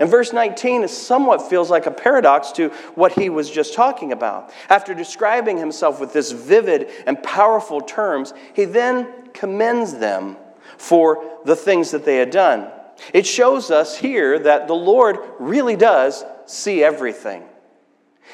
And 0.00 0.10
verse 0.10 0.32
19 0.32 0.88
somewhat 0.88 1.48
feels 1.48 1.70
like 1.70 1.86
a 1.86 1.90
paradox 1.90 2.52
to 2.52 2.70
what 2.94 3.12
he 3.12 3.28
was 3.28 3.50
just 3.50 3.74
talking 3.74 4.12
about. 4.12 4.52
After 4.68 4.94
describing 4.94 5.58
himself 5.58 6.00
with 6.00 6.12
this 6.12 6.32
vivid 6.32 6.90
and 7.06 7.22
powerful 7.22 7.80
terms, 7.80 8.34
he 8.54 8.64
then 8.64 9.30
commends 9.32 9.94
them 9.94 10.36
for 10.76 11.40
the 11.44 11.56
things 11.56 11.92
that 11.92 12.04
they 12.04 12.16
had 12.16 12.30
done. 12.30 12.70
It 13.12 13.26
shows 13.26 13.70
us 13.70 13.96
here 13.96 14.38
that 14.40 14.66
the 14.66 14.74
Lord 14.74 15.18
really 15.38 15.76
does 15.76 16.24
see 16.46 16.82
everything. 16.82 17.44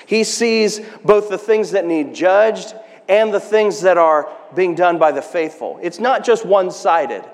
He 0.07 0.25
sees 0.25 0.81
both 1.05 1.29
the 1.29 1.39
things 1.39 1.73
that 1.73 1.87
need 1.87 2.15
judged 2.15 2.75
and 3.09 3.33
the 3.33 3.41
things 3.41 3.83
that 3.83 3.99
are 3.99 4.33
being 4.55 4.75
done 4.75 4.99
by 4.99 5.13
the 5.13 5.23
faithful. 5.23 5.79
It's 5.83 5.99
not 5.99 6.25
just 6.25 6.47
one 6.47 6.71
sided. 6.71 7.25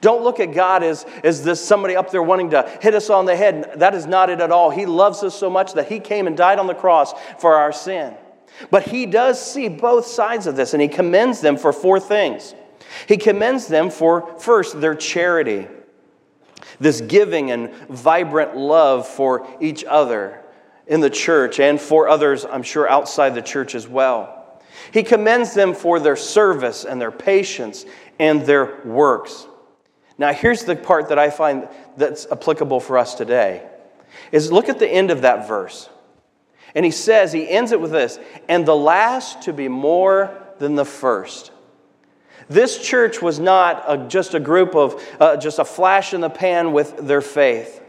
Don't 0.00 0.22
look 0.22 0.40
at 0.40 0.52
God 0.52 0.82
as, 0.82 1.04
as 1.24 1.42
this 1.42 1.64
somebody 1.64 1.96
up 1.96 2.10
there 2.10 2.22
wanting 2.22 2.50
to 2.50 2.68
hit 2.80 2.94
us 2.94 3.10
on 3.10 3.24
the 3.24 3.36
head. 3.36 3.72
That 3.76 3.94
is 3.94 4.06
not 4.06 4.30
it 4.30 4.40
at 4.40 4.50
all. 4.50 4.70
He 4.70 4.86
loves 4.86 5.22
us 5.22 5.34
so 5.34 5.50
much 5.50 5.74
that 5.74 5.88
He 5.88 6.00
came 6.00 6.26
and 6.26 6.36
died 6.36 6.58
on 6.58 6.66
the 6.66 6.74
cross 6.74 7.14
for 7.38 7.54
our 7.54 7.72
sin. 7.72 8.14
But 8.70 8.84
He 8.84 9.06
does 9.06 9.44
see 9.44 9.68
both 9.68 10.06
sides 10.06 10.46
of 10.46 10.56
this, 10.56 10.72
and 10.72 10.82
He 10.82 10.88
commends 10.88 11.40
them 11.40 11.56
for 11.56 11.72
four 11.72 12.00
things. 12.00 12.54
He 13.06 13.16
commends 13.16 13.66
them 13.66 13.90
for, 13.90 14.38
first, 14.38 14.80
their 14.80 14.94
charity, 14.94 15.68
this 16.80 17.00
giving 17.00 17.50
and 17.50 17.72
vibrant 17.88 18.56
love 18.56 19.06
for 19.06 19.46
each 19.60 19.84
other 19.84 20.42
in 20.86 21.00
the 21.00 21.10
church 21.10 21.58
and 21.58 21.80
for 21.80 22.08
others, 22.08 22.44
I'm 22.44 22.62
sure, 22.62 22.88
outside 22.88 23.34
the 23.34 23.42
church 23.42 23.74
as 23.74 23.88
well. 23.88 24.62
He 24.92 25.02
commends 25.02 25.54
them 25.54 25.74
for 25.74 25.98
their 25.98 26.16
service 26.16 26.84
and 26.84 27.00
their 27.00 27.10
patience 27.10 27.84
and 28.18 28.42
their 28.42 28.80
works. 28.84 29.46
Now, 30.18 30.32
here's 30.32 30.64
the 30.64 30.76
part 30.76 31.08
that 31.10 31.18
I 31.18 31.30
find 31.30 31.68
that's 31.96 32.26
applicable 32.30 32.80
for 32.80 32.98
us 32.98 33.14
today. 33.14 33.66
Is 34.32 34.50
look 34.50 34.68
at 34.68 34.78
the 34.78 34.88
end 34.88 35.10
of 35.10 35.22
that 35.22 35.46
verse. 35.46 35.88
And 36.74 36.84
he 36.84 36.90
says, 36.90 37.32
he 37.32 37.48
ends 37.48 37.72
it 37.72 37.80
with 37.80 37.90
this, 37.90 38.18
and 38.48 38.66
the 38.66 38.76
last 38.76 39.42
to 39.42 39.52
be 39.52 39.68
more 39.68 40.42
than 40.58 40.74
the 40.74 40.84
first. 40.84 41.50
This 42.48 42.78
church 42.78 43.20
was 43.20 43.38
not 43.38 43.84
a, 43.88 44.06
just 44.08 44.34
a 44.34 44.40
group 44.40 44.74
of, 44.74 45.02
uh, 45.18 45.36
just 45.36 45.58
a 45.58 45.64
flash 45.64 46.14
in 46.14 46.20
the 46.20 46.30
pan 46.30 46.72
with 46.72 46.96
their 46.98 47.22
faith. 47.22 47.82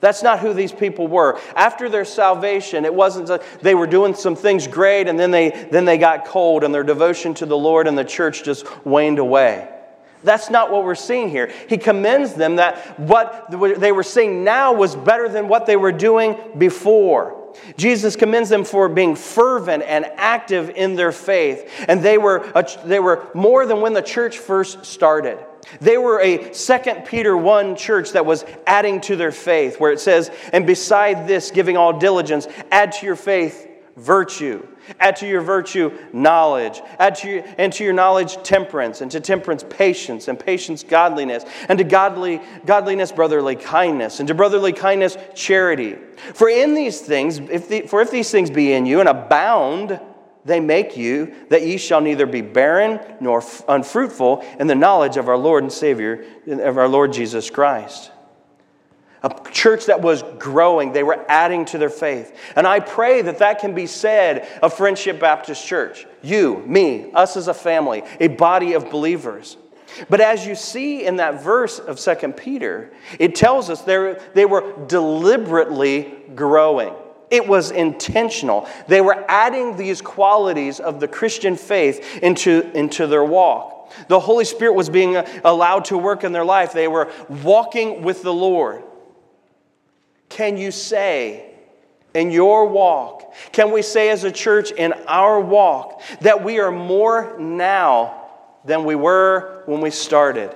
That's 0.00 0.22
not 0.22 0.40
who 0.40 0.52
these 0.52 0.72
people 0.72 1.06
were. 1.06 1.40
After 1.56 1.88
their 1.88 2.04
salvation, 2.04 2.84
it 2.84 2.94
wasn't 2.94 3.40
they 3.62 3.74
were 3.74 3.86
doing 3.86 4.14
some 4.14 4.36
things 4.36 4.66
great 4.66 5.08
and 5.08 5.18
then 5.18 5.30
they, 5.30 5.50
then 5.70 5.86
they 5.86 5.98
got 5.98 6.26
cold 6.26 6.62
and 6.62 6.74
their 6.74 6.82
devotion 6.82 7.34
to 7.34 7.46
the 7.46 7.56
Lord 7.56 7.86
and 7.86 7.96
the 7.96 8.04
church 8.04 8.44
just 8.44 8.66
waned 8.84 9.18
away. 9.18 9.73
That's 10.24 10.50
not 10.50 10.72
what 10.72 10.84
we're 10.84 10.94
seeing 10.94 11.28
here. 11.28 11.52
He 11.68 11.78
commends 11.78 12.34
them 12.34 12.56
that 12.56 12.98
what 12.98 13.50
they 13.50 13.92
were 13.92 14.02
seeing 14.02 14.42
now 14.42 14.72
was 14.72 14.96
better 14.96 15.28
than 15.28 15.48
what 15.48 15.66
they 15.66 15.76
were 15.76 15.92
doing 15.92 16.36
before. 16.58 17.40
Jesus 17.76 18.16
commends 18.16 18.48
them 18.48 18.64
for 18.64 18.88
being 18.88 19.14
fervent 19.14 19.84
and 19.84 20.06
active 20.16 20.70
in 20.70 20.96
their 20.96 21.12
faith. 21.12 21.70
And 21.86 22.02
they 22.02 22.18
were, 22.18 22.50
a, 22.54 22.66
they 22.84 22.98
were 22.98 23.28
more 23.34 23.66
than 23.66 23.80
when 23.80 23.92
the 23.92 24.02
church 24.02 24.38
first 24.38 24.84
started. 24.84 25.38
They 25.80 25.96
were 25.96 26.20
a 26.20 26.52
Second 26.52 27.06
Peter 27.06 27.36
1 27.36 27.76
church 27.76 28.12
that 28.12 28.26
was 28.26 28.44
adding 28.66 29.00
to 29.02 29.16
their 29.16 29.32
faith, 29.32 29.80
where 29.80 29.92
it 29.92 30.00
says, 30.00 30.30
And 30.52 30.66
beside 30.66 31.26
this, 31.26 31.50
giving 31.50 31.76
all 31.76 31.98
diligence, 31.98 32.48
add 32.70 32.92
to 32.92 33.06
your 33.06 33.16
faith 33.16 33.68
virtue 33.96 34.66
Add 35.00 35.16
to 35.16 35.26
your 35.26 35.40
virtue 35.40 35.96
knowledge. 36.12 36.82
Add 36.98 37.14
to 37.16 37.28
your, 37.28 37.44
and 37.58 37.72
to 37.72 37.84
your 37.84 37.92
knowledge 37.92 38.42
temperance, 38.42 39.00
and 39.00 39.10
to 39.10 39.20
temperance 39.20 39.64
patience, 39.68 40.28
and 40.28 40.38
patience 40.38 40.82
godliness, 40.82 41.44
and 41.68 41.78
to 41.78 41.84
godly, 41.84 42.40
godliness 42.66 43.12
brotherly 43.12 43.56
kindness, 43.56 44.20
and 44.20 44.28
to 44.28 44.34
brotherly 44.34 44.72
kindness 44.72 45.16
charity. 45.34 45.96
For 46.34 46.48
in 46.48 46.74
these 46.74 47.00
things, 47.00 47.38
if 47.38 47.68
the, 47.68 47.82
for 47.82 48.02
if 48.02 48.10
these 48.10 48.30
things 48.30 48.50
be 48.50 48.72
in 48.72 48.86
you 48.86 49.00
and 49.00 49.08
abound, 49.08 50.00
they 50.44 50.60
make 50.60 50.96
you 50.96 51.34
that 51.48 51.66
ye 51.66 51.78
shall 51.78 52.02
neither 52.02 52.26
be 52.26 52.42
barren 52.42 53.00
nor 53.20 53.42
unfruitful 53.66 54.44
in 54.58 54.66
the 54.66 54.74
knowledge 54.74 55.16
of 55.16 55.28
our 55.28 55.38
Lord 55.38 55.62
and 55.62 55.72
Savior, 55.72 56.24
of 56.46 56.76
our 56.76 56.88
Lord 56.88 57.14
Jesus 57.14 57.48
Christ 57.48 58.10
a 59.24 59.50
church 59.50 59.86
that 59.86 60.02
was 60.02 60.22
growing. 60.38 60.92
They 60.92 61.02
were 61.02 61.24
adding 61.28 61.64
to 61.66 61.78
their 61.78 61.88
faith. 61.88 62.36
And 62.54 62.66
I 62.66 62.78
pray 62.78 63.22
that 63.22 63.38
that 63.38 63.58
can 63.58 63.74
be 63.74 63.86
said 63.86 64.46
of 64.62 64.74
Friendship 64.74 65.18
Baptist 65.18 65.66
Church. 65.66 66.06
You, 66.22 66.58
me, 66.66 67.10
us 67.12 67.36
as 67.38 67.48
a 67.48 67.54
family, 67.54 68.02
a 68.20 68.28
body 68.28 68.74
of 68.74 68.90
believers. 68.90 69.56
But 70.10 70.20
as 70.20 70.46
you 70.46 70.54
see 70.54 71.06
in 71.06 71.16
that 71.16 71.42
verse 71.42 71.78
of 71.78 71.98
2 71.98 72.32
Peter, 72.32 72.92
it 73.18 73.34
tells 73.34 73.70
us 73.70 73.80
they 73.80 74.44
were 74.44 74.86
deliberately 74.86 76.14
growing. 76.34 76.92
It 77.30 77.48
was 77.48 77.70
intentional. 77.70 78.68
They 78.88 79.00
were 79.00 79.24
adding 79.26 79.78
these 79.78 80.02
qualities 80.02 80.80
of 80.80 81.00
the 81.00 81.08
Christian 81.08 81.56
faith 81.56 82.18
into, 82.22 82.70
into 82.76 83.06
their 83.06 83.24
walk. 83.24 83.90
The 84.08 84.20
Holy 84.20 84.44
Spirit 84.44 84.74
was 84.74 84.90
being 84.90 85.16
allowed 85.44 85.86
to 85.86 85.96
work 85.96 86.24
in 86.24 86.32
their 86.32 86.44
life. 86.44 86.74
They 86.74 86.88
were 86.88 87.10
walking 87.30 88.02
with 88.02 88.22
the 88.22 88.32
Lord 88.32 88.82
can 90.34 90.56
you 90.56 90.72
say 90.72 91.48
in 92.12 92.32
your 92.32 92.66
walk, 92.66 93.34
can 93.52 93.70
we 93.70 93.82
say 93.82 94.10
as 94.10 94.24
a 94.24 94.32
church 94.32 94.72
in 94.72 94.92
our 95.06 95.40
walk 95.40 96.02
that 96.22 96.42
we 96.42 96.58
are 96.58 96.72
more 96.72 97.38
now 97.38 98.20
than 98.64 98.84
we 98.84 98.96
were 98.96 99.62
when 99.66 99.80
we 99.80 99.90
started? 99.90 100.52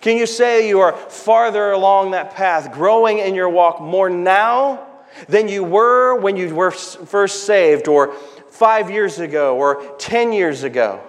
Can 0.00 0.16
you 0.16 0.26
say 0.26 0.68
you 0.68 0.78
are 0.78 0.92
farther 0.92 1.72
along 1.72 2.12
that 2.12 2.34
path, 2.36 2.72
growing 2.72 3.18
in 3.18 3.34
your 3.34 3.48
walk 3.48 3.80
more 3.80 4.08
now 4.08 4.86
than 5.28 5.48
you 5.48 5.64
were 5.64 6.20
when 6.20 6.36
you 6.36 6.54
were 6.54 6.70
first 6.70 7.44
saved, 7.46 7.88
or 7.88 8.14
five 8.50 8.92
years 8.92 9.18
ago, 9.18 9.56
or 9.56 9.96
10 9.98 10.32
years 10.32 10.62
ago? 10.62 11.00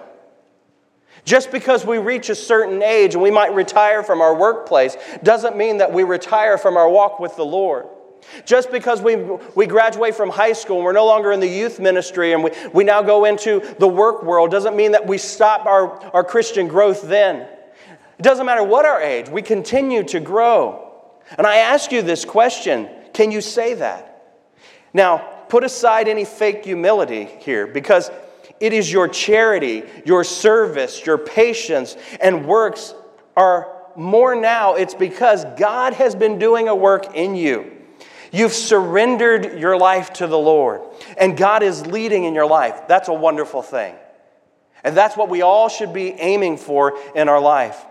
Just 1.24 1.50
because 1.50 1.84
we 1.84 1.98
reach 1.98 2.30
a 2.30 2.34
certain 2.34 2.82
age 2.82 3.14
and 3.14 3.22
we 3.22 3.30
might 3.30 3.54
retire 3.54 4.02
from 4.02 4.20
our 4.20 4.34
workplace 4.34 4.96
doesn't 5.22 5.56
mean 5.56 5.78
that 5.78 5.92
we 5.92 6.02
retire 6.02 6.58
from 6.58 6.76
our 6.76 6.88
walk 6.88 7.20
with 7.20 7.36
the 7.36 7.44
Lord. 7.44 7.86
Just 8.44 8.70
because 8.70 9.00
we, 9.00 9.16
we 9.54 9.66
graduate 9.66 10.14
from 10.14 10.30
high 10.30 10.52
school 10.52 10.76
and 10.76 10.84
we're 10.84 10.92
no 10.92 11.06
longer 11.06 11.32
in 11.32 11.40
the 11.40 11.48
youth 11.48 11.80
ministry 11.80 12.32
and 12.32 12.44
we, 12.44 12.50
we 12.72 12.84
now 12.84 13.02
go 13.02 13.24
into 13.24 13.60
the 13.78 13.88
work 13.88 14.22
world 14.22 14.50
doesn't 14.50 14.76
mean 14.76 14.92
that 14.92 15.06
we 15.06 15.18
stop 15.18 15.66
our, 15.66 15.98
our 16.14 16.24
Christian 16.24 16.68
growth 16.68 17.02
then. 17.02 17.48
It 18.18 18.22
doesn't 18.22 18.44
matter 18.44 18.62
what 18.62 18.84
our 18.84 19.00
age, 19.00 19.28
we 19.28 19.42
continue 19.42 20.04
to 20.04 20.20
grow. 20.20 20.86
And 21.38 21.46
I 21.46 21.56
ask 21.56 21.92
you 21.92 22.02
this 22.02 22.24
question 22.24 22.88
can 23.12 23.32
you 23.32 23.40
say 23.40 23.74
that? 23.74 24.06
Now, 24.94 25.18
put 25.48 25.64
aside 25.64 26.06
any 26.08 26.24
fake 26.24 26.64
humility 26.64 27.24
here 27.24 27.66
because 27.66 28.10
it 28.60 28.72
is 28.74 28.92
your 28.92 29.08
charity, 29.08 29.84
your 30.04 30.22
service, 30.22 31.04
your 31.04 31.18
patience, 31.18 31.96
and 32.20 32.46
works 32.46 32.94
are 33.36 33.74
more 33.96 34.34
now. 34.34 34.74
It's 34.74 34.94
because 34.94 35.44
God 35.56 35.94
has 35.94 36.14
been 36.14 36.38
doing 36.38 36.68
a 36.68 36.74
work 36.74 37.14
in 37.14 37.34
you. 37.34 37.78
You've 38.32 38.52
surrendered 38.52 39.58
your 39.58 39.76
life 39.76 40.12
to 40.14 40.26
the 40.26 40.38
Lord, 40.38 40.82
and 41.16 41.36
God 41.36 41.62
is 41.62 41.86
leading 41.86 42.24
in 42.24 42.34
your 42.34 42.46
life. 42.46 42.82
That's 42.86 43.08
a 43.08 43.14
wonderful 43.14 43.62
thing. 43.62 43.96
And 44.84 44.96
that's 44.96 45.16
what 45.16 45.28
we 45.28 45.42
all 45.42 45.68
should 45.68 45.92
be 45.92 46.10
aiming 46.12 46.58
for 46.58 46.96
in 47.14 47.28
our 47.28 47.40
life. 47.40 47.84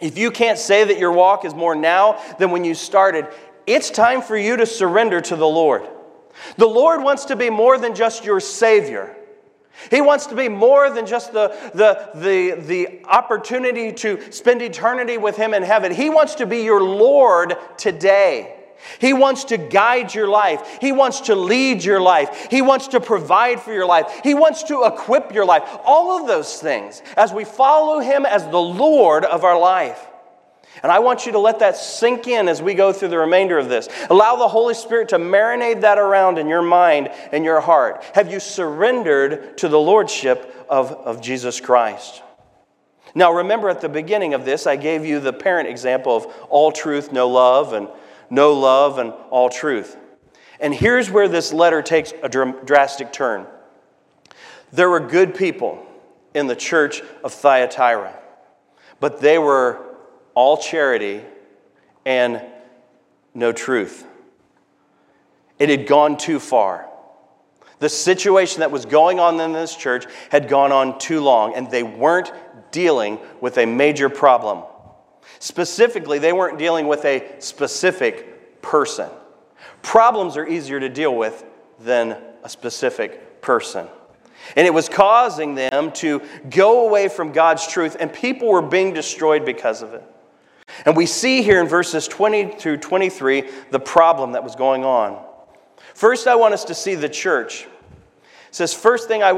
If 0.00 0.18
you 0.18 0.30
can't 0.30 0.58
say 0.58 0.84
that 0.84 0.98
your 0.98 1.12
walk 1.12 1.44
is 1.44 1.54
more 1.54 1.74
now 1.74 2.22
than 2.38 2.50
when 2.50 2.64
you 2.64 2.74
started, 2.74 3.26
it's 3.66 3.90
time 3.90 4.22
for 4.22 4.36
you 4.36 4.58
to 4.58 4.66
surrender 4.66 5.20
to 5.22 5.36
the 5.36 5.46
Lord. 5.46 5.88
The 6.58 6.66
Lord 6.66 7.02
wants 7.02 7.26
to 7.26 7.36
be 7.36 7.50
more 7.50 7.78
than 7.78 7.94
just 7.94 8.24
your 8.24 8.40
Savior. 8.40 9.15
He 9.90 10.00
wants 10.00 10.26
to 10.26 10.34
be 10.34 10.48
more 10.48 10.90
than 10.90 11.06
just 11.06 11.32
the, 11.32 11.48
the, 11.74 12.10
the, 12.14 12.60
the 12.60 13.00
opportunity 13.04 13.92
to 13.92 14.32
spend 14.32 14.62
eternity 14.62 15.18
with 15.18 15.36
Him 15.36 15.54
in 15.54 15.62
heaven. 15.62 15.92
He 15.92 16.10
wants 16.10 16.36
to 16.36 16.46
be 16.46 16.62
your 16.62 16.82
Lord 16.82 17.54
today. 17.76 18.56
He 18.98 19.12
wants 19.12 19.44
to 19.44 19.56
guide 19.56 20.14
your 20.14 20.28
life. 20.28 20.78
He 20.80 20.92
wants 20.92 21.22
to 21.22 21.34
lead 21.34 21.82
your 21.82 22.00
life. 22.00 22.48
He 22.50 22.62
wants 22.62 22.88
to 22.88 23.00
provide 23.00 23.60
for 23.60 23.72
your 23.72 23.86
life. 23.86 24.20
He 24.22 24.34
wants 24.34 24.64
to 24.64 24.84
equip 24.84 25.32
your 25.32 25.44
life. 25.44 25.62
All 25.84 26.20
of 26.20 26.26
those 26.26 26.60
things 26.60 27.02
as 27.16 27.32
we 27.32 27.44
follow 27.44 28.00
Him 28.00 28.26
as 28.26 28.44
the 28.44 28.60
Lord 28.60 29.24
of 29.24 29.44
our 29.44 29.58
life. 29.58 30.05
And 30.82 30.92
I 30.92 30.98
want 30.98 31.26
you 31.26 31.32
to 31.32 31.38
let 31.38 31.60
that 31.60 31.76
sink 31.76 32.26
in 32.26 32.48
as 32.48 32.60
we 32.60 32.74
go 32.74 32.92
through 32.92 33.08
the 33.08 33.18
remainder 33.18 33.58
of 33.58 33.68
this. 33.68 33.88
Allow 34.10 34.36
the 34.36 34.48
Holy 34.48 34.74
Spirit 34.74 35.08
to 35.10 35.18
marinate 35.18 35.80
that 35.80 35.98
around 35.98 36.38
in 36.38 36.48
your 36.48 36.62
mind 36.62 37.08
and 37.32 37.44
your 37.44 37.60
heart. 37.60 38.04
Have 38.14 38.30
you 38.30 38.40
surrendered 38.40 39.58
to 39.58 39.68
the 39.68 39.78
Lordship 39.78 40.66
of, 40.68 40.92
of 40.92 41.20
Jesus 41.20 41.60
Christ? 41.60 42.22
Now, 43.14 43.32
remember 43.32 43.70
at 43.70 43.80
the 43.80 43.88
beginning 43.88 44.34
of 44.34 44.44
this, 44.44 44.66
I 44.66 44.76
gave 44.76 45.06
you 45.06 45.20
the 45.20 45.32
parent 45.32 45.68
example 45.68 46.16
of 46.16 46.26
all 46.50 46.70
truth, 46.70 47.12
no 47.12 47.28
love, 47.28 47.72
and 47.72 47.88
no 48.28 48.52
love, 48.52 48.98
and 48.98 49.12
all 49.30 49.48
truth. 49.48 49.96
And 50.60 50.74
here's 50.74 51.10
where 51.10 51.28
this 51.28 51.52
letter 51.52 51.80
takes 51.80 52.12
a 52.22 52.28
drastic 52.28 53.12
turn. 53.12 53.46
There 54.72 54.90
were 54.90 55.00
good 55.00 55.34
people 55.34 55.86
in 56.34 56.46
the 56.46 56.56
church 56.56 57.00
of 57.24 57.32
Thyatira, 57.32 58.14
but 59.00 59.20
they 59.20 59.38
were 59.38 59.85
all 60.36 60.58
charity 60.58 61.22
and 62.04 62.40
no 63.34 63.50
truth. 63.50 64.06
It 65.58 65.68
had 65.68 65.88
gone 65.88 66.16
too 66.16 66.38
far. 66.38 66.88
The 67.78 67.88
situation 67.88 68.60
that 68.60 68.70
was 68.70 68.86
going 68.86 69.18
on 69.18 69.40
in 69.40 69.52
this 69.52 69.74
church 69.74 70.06
had 70.30 70.48
gone 70.48 70.72
on 70.72 70.98
too 70.98 71.20
long, 71.20 71.54
and 71.54 71.70
they 71.70 71.82
weren't 71.82 72.32
dealing 72.70 73.18
with 73.40 73.58
a 73.58 73.66
major 73.66 74.08
problem. 74.08 74.64
Specifically, 75.38 76.18
they 76.18 76.32
weren't 76.32 76.58
dealing 76.58 76.86
with 76.86 77.04
a 77.04 77.36
specific 77.40 78.62
person. 78.62 79.10
Problems 79.82 80.36
are 80.36 80.46
easier 80.46 80.80
to 80.80 80.88
deal 80.88 81.14
with 81.14 81.44
than 81.80 82.16
a 82.44 82.48
specific 82.48 83.40
person. 83.42 83.88
And 84.54 84.66
it 84.66 84.72
was 84.72 84.88
causing 84.88 85.54
them 85.54 85.92
to 85.92 86.22
go 86.50 86.86
away 86.86 87.08
from 87.08 87.32
God's 87.32 87.66
truth, 87.66 87.96
and 87.98 88.12
people 88.12 88.48
were 88.48 88.62
being 88.62 88.92
destroyed 88.92 89.44
because 89.44 89.82
of 89.82 89.94
it. 89.94 90.04
And 90.84 90.96
we 90.96 91.06
see 91.06 91.42
here 91.42 91.60
in 91.60 91.68
verses 91.68 92.06
20 92.08 92.56
through 92.56 92.78
23 92.78 93.48
the 93.70 93.80
problem 93.80 94.32
that 94.32 94.44
was 94.44 94.54
going 94.54 94.84
on. 94.84 95.24
First, 95.94 96.26
I 96.26 96.34
want 96.34 96.54
us 96.54 96.64
to 96.64 96.74
see 96.74 96.94
the 96.94 97.08
church. 97.08 97.66
It 98.48 98.54
says, 98.54 98.74
first 98.74 99.08
thing 99.08 99.22
I, 99.22 99.32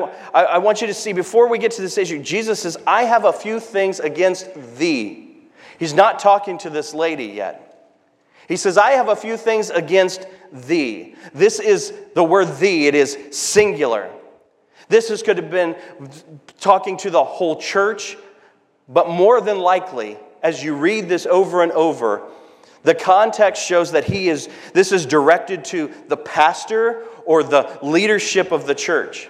want 0.58 0.80
you 0.80 0.86
to 0.88 0.94
see 0.94 1.12
before 1.12 1.48
we 1.48 1.58
get 1.58 1.72
to 1.72 1.82
this 1.82 1.98
issue, 1.98 2.20
Jesus 2.22 2.60
says, 2.60 2.76
I 2.86 3.04
have 3.04 3.24
a 3.24 3.32
few 3.32 3.60
things 3.60 4.00
against 4.00 4.48
thee. 4.76 5.36
He's 5.78 5.94
not 5.94 6.18
talking 6.18 6.58
to 6.58 6.70
this 6.70 6.94
lady 6.94 7.26
yet. 7.26 7.64
He 8.48 8.56
says, 8.56 8.78
I 8.78 8.92
have 8.92 9.08
a 9.08 9.16
few 9.16 9.36
things 9.36 9.70
against 9.70 10.26
thee. 10.52 11.14
This 11.34 11.60
is 11.60 11.92
the 12.14 12.24
word 12.24 12.56
thee, 12.58 12.86
it 12.86 12.94
is 12.94 13.16
singular. 13.30 14.10
This 14.88 15.10
is, 15.10 15.22
could 15.22 15.36
have 15.36 15.50
been 15.50 15.76
talking 16.58 16.96
to 16.98 17.10
the 17.10 17.22
whole 17.22 17.60
church, 17.60 18.16
but 18.88 19.08
more 19.08 19.40
than 19.40 19.58
likely, 19.58 20.16
as 20.42 20.62
you 20.62 20.74
read 20.74 21.08
this 21.08 21.26
over 21.26 21.62
and 21.62 21.72
over, 21.72 22.22
the 22.84 22.94
context 22.94 23.64
shows 23.64 23.92
that 23.92 24.04
he 24.04 24.28
is, 24.28 24.48
this 24.72 24.92
is 24.92 25.04
directed 25.04 25.64
to 25.66 25.92
the 26.08 26.16
pastor 26.16 27.04
or 27.26 27.42
the 27.42 27.78
leadership 27.82 28.52
of 28.52 28.66
the 28.66 28.74
church. 28.74 29.28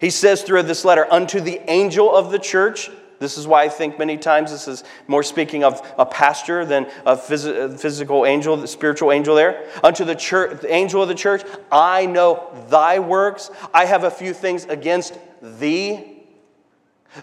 He 0.00 0.10
says 0.10 0.42
through 0.42 0.64
this 0.64 0.84
letter, 0.84 1.06
unto 1.12 1.38
the 1.38 1.60
angel 1.70 2.12
of 2.14 2.32
the 2.32 2.38
church. 2.38 2.90
This 3.20 3.38
is 3.38 3.46
why 3.46 3.62
I 3.62 3.68
think 3.68 4.00
many 4.00 4.16
times 4.16 4.50
this 4.50 4.66
is 4.66 4.82
more 5.06 5.22
speaking 5.22 5.62
of 5.62 5.80
a 5.96 6.04
pastor 6.04 6.64
than 6.64 6.90
a 7.06 7.16
physical 7.16 8.26
angel, 8.26 8.56
the 8.56 8.66
spiritual 8.66 9.12
angel 9.12 9.36
there. 9.36 9.68
Unto 9.84 10.04
the 10.04 10.16
church, 10.16 10.60
the 10.60 10.72
angel 10.72 11.02
of 11.02 11.08
the 11.08 11.14
church, 11.14 11.44
I 11.70 12.06
know 12.06 12.50
thy 12.68 12.98
works. 12.98 13.50
I 13.72 13.84
have 13.84 14.02
a 14.02 14.10
few 14.10 14.34
things 14.34 14.64
against 14.64 15.16
thee 15.40 16.11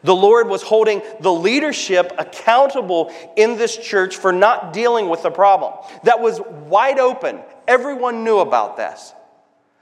the 0.04 0.16
Lord 0.16 0.48
was 0.48 0.62
holding 0.62 1.02
the 1.20 1.34
leadership 1.34 2.14
accountable 2.18 3.12
in 3.36 3.58
this 3.58 3.76
church 3.76 4.18
for 4.18 4.32
not 4.32 4.72
dealing 4.72 5.10
with 5.10 5.24
the 5.24 5.32
problem. 5.32 5.74
That 6.04 6.20
was 6.20 6.40
wide 6.40 7.00
open. 7.00 7.40
Everyone 7.68 8.24
knew 8.24 8.40
about 8.40 8.78
this. 8.78 9.14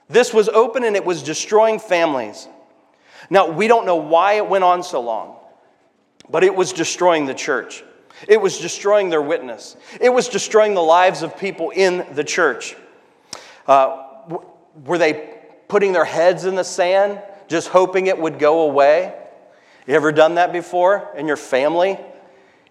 This 0.09 0.33
was 0.33 0.47
open 0.47 0.83
and 0.83 0.95
it 0.95 1.03
was 1.03 1.23
destroying 1.23 1.79
families. 1.79 2.47
Now, 3.29 3.49
we 3.49 3.67
don't 3.67 3.85
know 3.85 3.97
why 3.97 4.33
it 4.33 4.47
went 4.47 4.63
on 4.63 4.83
so 4.83 5.01
long, 5.01 5.35
but 6.29 6.43
it 6.43 6.55
was 6.55 6.71
destroying 6.71 7.25
the 7.25 7.33
church. 7.33 7.83
It 8.27 8.41
was 8.41 8.59
destroying 8.59 9.09
their 9.09 9.21
witness. 9.21 9.75
It 9.99 10.09
was 10.09 10.29
destroying 10.29 10.73
the 10.73 10.81
lives 10.81 11.21
of 11.21 11.37
people 11.37 11.71
in 11.71 12.05
the 12.13 12.23
church. 12.23 12.75
Uh, 13.67 14.03
were 14.85 14.97
they 14.97 15.37
putting 15.67 15.91
their 15.91 16.05
heads 16.05 16.45
in 16.45 16.55
the 16.55 16.63
sand, 16.63 17.21
just 17.49 17.67
hoping 17.67 18.07
it 18.07 18.17
would 18.17 18.39
go 18.39 18.61
away? 18.61 19.13
You 19.87 19.93
ever 19.93 20.11
done 20.11 20.35
that 20.35 20.51
before 20.51 21.13
in 21.15 21.27
your 21.27 21.37
family? 21.37 21.97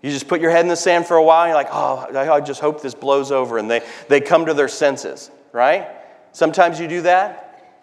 You 0.03 0.11
just 0.11 0.29
put 0.29 0.41
your 0.41 0.51
head 0.51 0.61
in 0.61 0.69
the 0.69 0.77
sand 0.77 1.07
for 1.07 1.17
a 1.17 1.23
while 1.23 1.45
and 1.45 1.49
you're 1.49 1.57
like, 1.57 1.71
oh, 1.73 2.31
I 2.31 2.41
just 2.41 2.61
hope 2.61 2.83
this 2.83 2.95
blows 2.95 3.33
over. 3.33 3.57
And 3.57 3.71
they, 3.71 3.81
they 4.09 4.21
come 4.21 4.47
to 4.47 4.55
their 4.55 4.69
senses, 4.69 5.31
right? 5.53 5.89
Sometimes 6.33 6.79
you 6.79 6.87
do 6.87 7.03
that. 7.03 7.75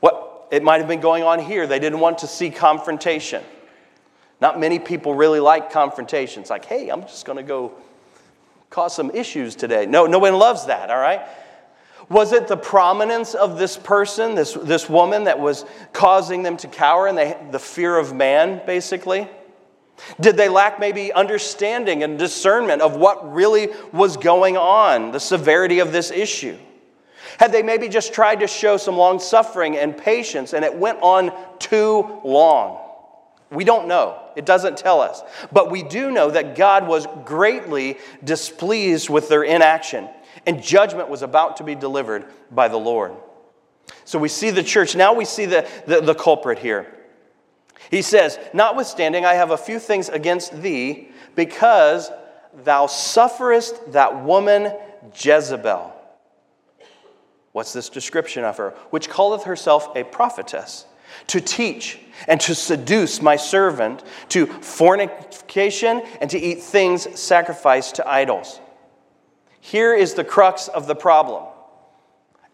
What 0.00 0.48
it 0.50 0.62
might 0.62 0.78
have 0.78 0.88
been 0.88 1.00
going 1.00 1.22
on 1.22 1.38
here, 1.38 1.66
they 1.66 1.78
didn't 1.78 2.00
want 2.00 2.18
to 2.18 2.26
see 2.26 2.50
confrontation. 2.50 3.42
Not 4.42 4.60
many 4.60 4.78
people 4.78 5.14
really 5.14 5.40
like 5.40 5.72
confrontation. 5.72 6.42
It's 6.42 6.50
like, 6.50 6.66
hey, 6.66 6.90
I'm 6.90 7.02
just 7.02 7.24
to 7.38 7.42
go 7.42 7.72
cause 8.68 8.94
some 8.94 9.10
issues 9.12 9.56
today. 9.56 9.86
No, 9.86 10.06
no 10.06 10.18
one 10.18 10.34
loves 10.34 10.66
that, 10.66 10.90
all 10.90 10.98
right? 10.98 11.22
Was 12.12 12.34
it 12.34 12.46
the 12.46 12.58
prominence 12.58 13.32
of 13.34 13.58
this 13.58 13.78
person, 13.78 14.34
this, 14.34 14.52
this 14.52 14.86
woman, 14.86 15.24
that 15.24 15.40
was 15.40 15.64
causing 15.94 16.42
them 16.42 16.58
to 16.58 16.68
cower 16.68 17.06
and 17.06 17.16
the 17.50 17.58
fear 17.58 17.96
of 17.96 18.12
man, 18.12 18.60
basically? 18.66 19.26
Did 20.20 20.36
they 20.36 20.50
lack 20.50 20.78
maybe 20.78 21.10
understanding 21.10 22.02
and 22.02 22.18
discernment 22.18 22.82
of 22.82 22.96
what 22.96 23.32
really 23.32 23.70
was 23.92 24.18
going 24.18 24.58
on, 24.58 25.12
the 25.12 25.20
severity 25.20 25.78
of 25.78 25.90
this 25.90 26.10
issue? 26.10 26.58
Had 27.38 27.50
they 27.50 27.62
maybe 27.62 27.88
just 27.88 28.12
tried 28.12 28.40
to 28.40 28.46
show 28.46 28.76
some 28.76 28.98
long 28.98 29.18
suffering 29.18 29.78
and 29.78 29.96
patience 29.96 30.52
and 30.52 30.66
it 30.66 30.76
went 30.76 30.98
on 31.00 31.32
too 31.58 32.20
long? 32.24 32.78
We 33.50 33.64
don't 33.64 33.88
know. 33.88 34.20
It 34.36 34.44
doesn't 34.44 34.76
tell 34.76 35.00
us. 35.00 35.22
But 35.50 35.70
we 35.70 35.82
do 35.82 36.10
know 36.10 36.30
that 36.30 36.56
God 36.56 36.86
was 36.86 37.06
greatly 37.24 37.96
displeased 38.22 39.08
with 39.08 39.30
their 39.30 39.44
inaction 39.44 40.10
and 40.46 40.62
judgment 40.62 41.08
was 41.08 41.22
about 41.22 41.56
to 41.58 41.64
be 41.64 41.74
delivered 41.74 42.26
by 42.50 42.68
the 42.68 42.76
Lord. 42.76 43.12
So 44.04 44.18
we 44.18 44.28
see 44.28 44.50
the 44.50 44.62
church. 44.62 44.96
Now 44.96 45.12
we 45.12 45.24
see 45.24 45.46
the, 45.46 45.68
the, 45.86 46.00
the, 46.00 46.14
culprit 46.14 46.58
here. 46.58 46.92
He 47.90 48.02
says, 48.02 48.38
Notwithstanding, 48.52 49.24
I 49.24 49.34
have 49.34 49.50
a 49.50 49.56
few 49.56 49.78
things 49.78 50.08
against 50.08 50.62
thee, 50.62 51.08
because 51.34 52.10
thou 52.64 52.86
sufferest 52.86 53.92
that 53.92 54.24
woman 54.24 54.72
Jezebel. 55.14 55.94
What's 57.52 57.72
this 57.72 57.88
description 57.88 58.44
of 58.44 58.56
her? 58.56 58.70
Which 58.90 59.10
calleth 59.10 59.44
herself 59.44 59.94
a 59.94 60.04
prophetess, 60.04 60.86
to 61.28 61.40
teach 61.40 61.98
and 62.28 62.40
to 62.40 62.54
seduce 62.54 63.20
my 63.20 63.36
servant 63.36 64.02
to 64.30 64.46
fornication 64.46 66.02
and 66.20 66.30
to 66.30 66.38
eat 66.38 66.62
things 66.62 67.06
sacrificed 67.18 67.96
to 67.96 68.08
idols. 68.08 68.60
Here 69.64 69.94
is 69.94 70.14
the 70.14 70.24
crux 70.24 70.66
of 70.66 70.88
the 70.88 70.96
problem 70.96 71.44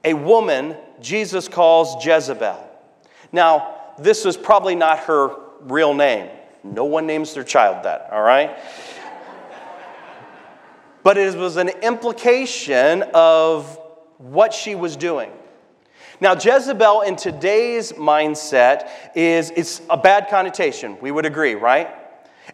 a 0.05 0.13
woman 0.13 0.77
Jesus 1.01 1.49
calls 1.49 2.05
Jezebel. 2.05 2.69
Now, 3.33 3.77
this 3.99 4.25
was 4.25 4.37
probably 4.37 4.75
not 4.75 5.01
her 5.01 5.35
real 5.63 5.95
name. 5.95 6.29
No 6.63 6.85
one 6.85 7.07
names 7.07 7.33
their 7.33 7.45
child 7.45 7.85
that, 7.85 8.11
all 8.13 8.23
right? 8.23 8.57
but 11.03 11.17
it 11.17 11.35
was 11.37 11.57
an 11.57 11.71
implication 11.83 13.03
of 13.15 13.79
what 14.19 14.53
she 14.53 14.75
was 14.75 14.95
doing. 14.95 15.33
Now, 16.21 16.35
Jezebel 16.35 17.01
in 17.03 17.17
today's 17.17 17.93
mindset 17.93 18.91
is 19.17 19.51
it's 19.57 19.81
a 19.89 19.97
bad 19.97 20.29
connotation. 20.29 20.99
We 21.01 21.11
would 21.11 21.25
agree, 21.25 21.55
right? 21.55 21.89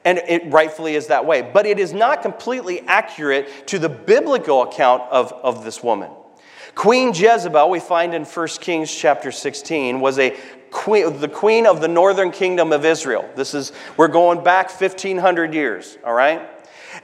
And 0.04 0.18
it 0.18 0.50
rightfully 0.52 0.94
is 0.94 1.08
that 1.08 1.26
way. 1.26 1.42
But 1.42 1.66
it 1.66 1.78
is 1.78 1.92
not 1.92 2.22
completely 2.22 2.80
accurate 2.82 3.66
to 3.68 3.78
the 3.78 3.88
biblical 3.88 4.62
account 4.62 5.02
of, 5.10 5.32
of 5.32 5.64
this 5.64 5.82
woman. 5.82 6.10
Queen 6.74 7.12
Jezebel, 7.14 7.70
we 7.70 7.80
find 7.80 8.14
in 8.14 8.24
1 8.24 8.48
Kings 8.60 8.92
chapter 8.92 9.30
16, 9.30 10.00
was 10.00 10.18
a 10.18 10.36
queen, 10.70 11.20
the 11.20 11.28
queen 11.28 11.66
of 11.66 11.80
the 11.80 11.88
northern 11.88 12.32
kingdom 12.32 12.72
of 12.72 12.84
Israel. 12.84 13.28
This 13.36 13.54
is, 13.54 13.72
we're 13.96 14.08
going 14.08 14.42
back 14.42 14.68
1,500 14.68 15.54
years, 15.54 15.96
all 16.04 16.12
right? 16.12 16.50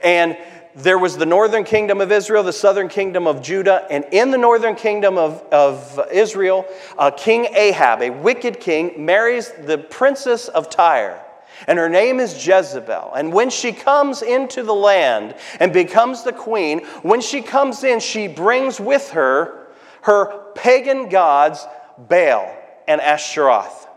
And 0.03 0.37
there 0.75 0.97
was 0.97 1.17
the 1.17 1.25
northern 1.25 1.63
kingdom 1.63 2.01
of 2.01 2.11
Israel, 2.11 2.43
the 2.43 2.53
southern 2.53 2.89
kingdom 2.89 3.27
of 3.27 3.41
Judah, 3.41 3.85
and 3.89 4.05
in 4.11 4.31
the 4.31 4.37
northern 4.37 4.75
kingdom 4.75 5.17
of, 5.17 5.41
of 5.51 5.99
Israel, 6.11 6.65
uh, 6.97 7.11
King 7.11 7.45
Ahab, 7.55 8.01
a 8.01 8.09
wicked 8.09 8.59
king, 8.59 9.05
marries 9.05 9.51
the 9.51 9.77
princess 9.77 10.47
of 10.49 10.69
Tyre. 10.69 11.23
And 11.67 11.77
her 11.77 11.89
name 11.89 12.19
is 12.19 12.45
Jezebel. 12.45 13.13
And 13.15 13.33
when 13.33 13.49
she 13.49 13.71
comes 13.71 14.21
into 14.21 14.63
the 14.63 14.73
land 14.73 15.35
and 15.59 15.71
becomes 15.71 16.23
the 16.23 16.33
queen, 16.33 16.85
when 17.01 17.21
she 17.21 17.41
comes 17.41 17.83
in, 17.83 17.99
she 17.99 18.27
brings 18.27 18.79
with 18.79 19.11
her 19.11 19.61
her 20.01 20.51
pagan 20.55 21.09
gods, 21.09 21.65
Baal 21.97 22.57
and 22.87 22.99
Ashtaroth. 23.01 23.87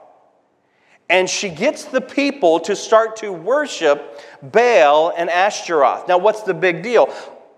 And 1.09 1.29
she 1.29 1.49
gets 1.49 1.85
the 1.85 2.01
people 2.01 2.61
to 2.61 2.75
start 2.75 3.17
to 3.17 3.33
worship 3.33 4.21
Baal 4.43 5.13
and 5.17 5.29
Ashtaroth. 5.31 6.09
Now, 6.09 6.19
what's 6.19 6.43
the 6.43 6.55
big 6.55 6.83
deal? 6.83 7.13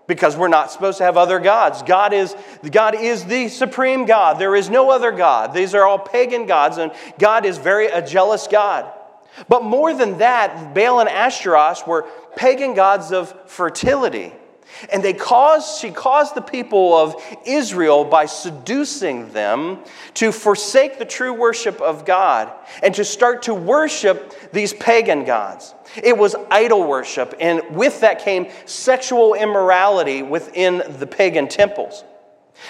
Because 0.05 0.37
we're 0.37 0.47
not 0.47 0.71
supposed 0.71 0.97
to 0.99 1.03
have 1.03 1.17
other 1.17 1.39
gods. 1.39 1.83
God 1.83 2.13
is, 2.13 2.35
God 2.71 2.95
is 2.95 3.25
the 3.25 3.49
supreme 3.49 4.05
God. 4.05 4.39
There 4.39 4.55
is 4.55 4.69
no 4.69 4.89
other 4.89 5.11
God. 5.11 5.53
These 5.53 5.75
are 5.75 5.85
all 5.85 5.99
pagan 5.99 6.45
gods, 6.45 6.77
and 6.77 6.91
God 7.19 7.45
is 7.45 7.57
very 7.57 7.87
a 7.87 8.05
jealous 8.05 8.47
God. 8.47 8.91
But 9.47 9.63
more 9.63 9.93
than 9.93 10.17
that, 10.19 10.73
Baal 10.73 10.99
and 10.99 11.09
Ashtaroth 11.09 11.87
were 11.87 12.07
pagan 12.35 12.73
gods 12.73 13.11
of 13.11 13.33
fertility. 13.49 14.33
And 14.91 15.01
they 15.01 15.13
caused, 15.13 15.79
she 15.79 15.91
caused 15.91 16.35
the 16.35 16.41
people 16.41 16.93
of 16.93 17.15
Israel 17.45 18.03
by 18.03 18.25
seducing 18.25 19.31
them 19.31 19.79
to 20.15 20.31
forsake 20.31 20.99
the 20.99 21.05
true 21.05 21.33
worship 21.33 21.81
of 21.81 22.05
God 22.05 22.51
and 22.83 22.93
to 22.95 23.03
start 23.03 23.43
to 23.43 23.53
worship 23.53 24.51
these 24.51 24.73
pagan 24.73 25.23
gods. 25.23 25.73
It 25.95 26.17
was 26.17 26.35
idol 26.51 26.85
worship, 26.85 27.33
and 27.39 27.61
with 27.71 28.01
that 28.01 28.19
came 28.19 28.47
sexual 28.65 29.33
immorality 29.33 30.21
within 30.21 30.83
the 30.99 31.07
pagan 31.07 31.47
temples. 31.47 32.03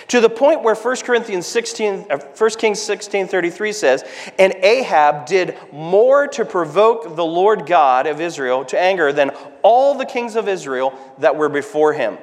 To 0.10 0.22
the 0.22 0.30
point 0.30 0.64
where 0.64 0.76
1 0.76 0.96
Corinthians 0.98 1.46
16, 1.48 2.04
1 2.04 2.12
uh, 2.12 2.50
Kings 2.58 2.82
16 2.82 3.28
33 3.28 3.72
says, 3.72 4.04
And 4.40 4.54
Ahab 4.62 5.26
did 5.26 5.58
more 5.72 6.28
to 6.28 6.46
provoke 6.46 7.16
the 7.16 7.26
Lord 7.26 7.66
God 7.66 8.08
of 8.08 8.22
Israel 8.22 8.66
to 8.66 8.80
anger 8.80 9.12
than 9.12 9.32
all 9.64 9.98
the 9.98 10.06
kings 10.06 10.36
of 10.36 10.48
Israel 10.48 10.94
that 11.20 11.36
were 11.36 11.50
before 11.50 11.94
him. 11.94 12.18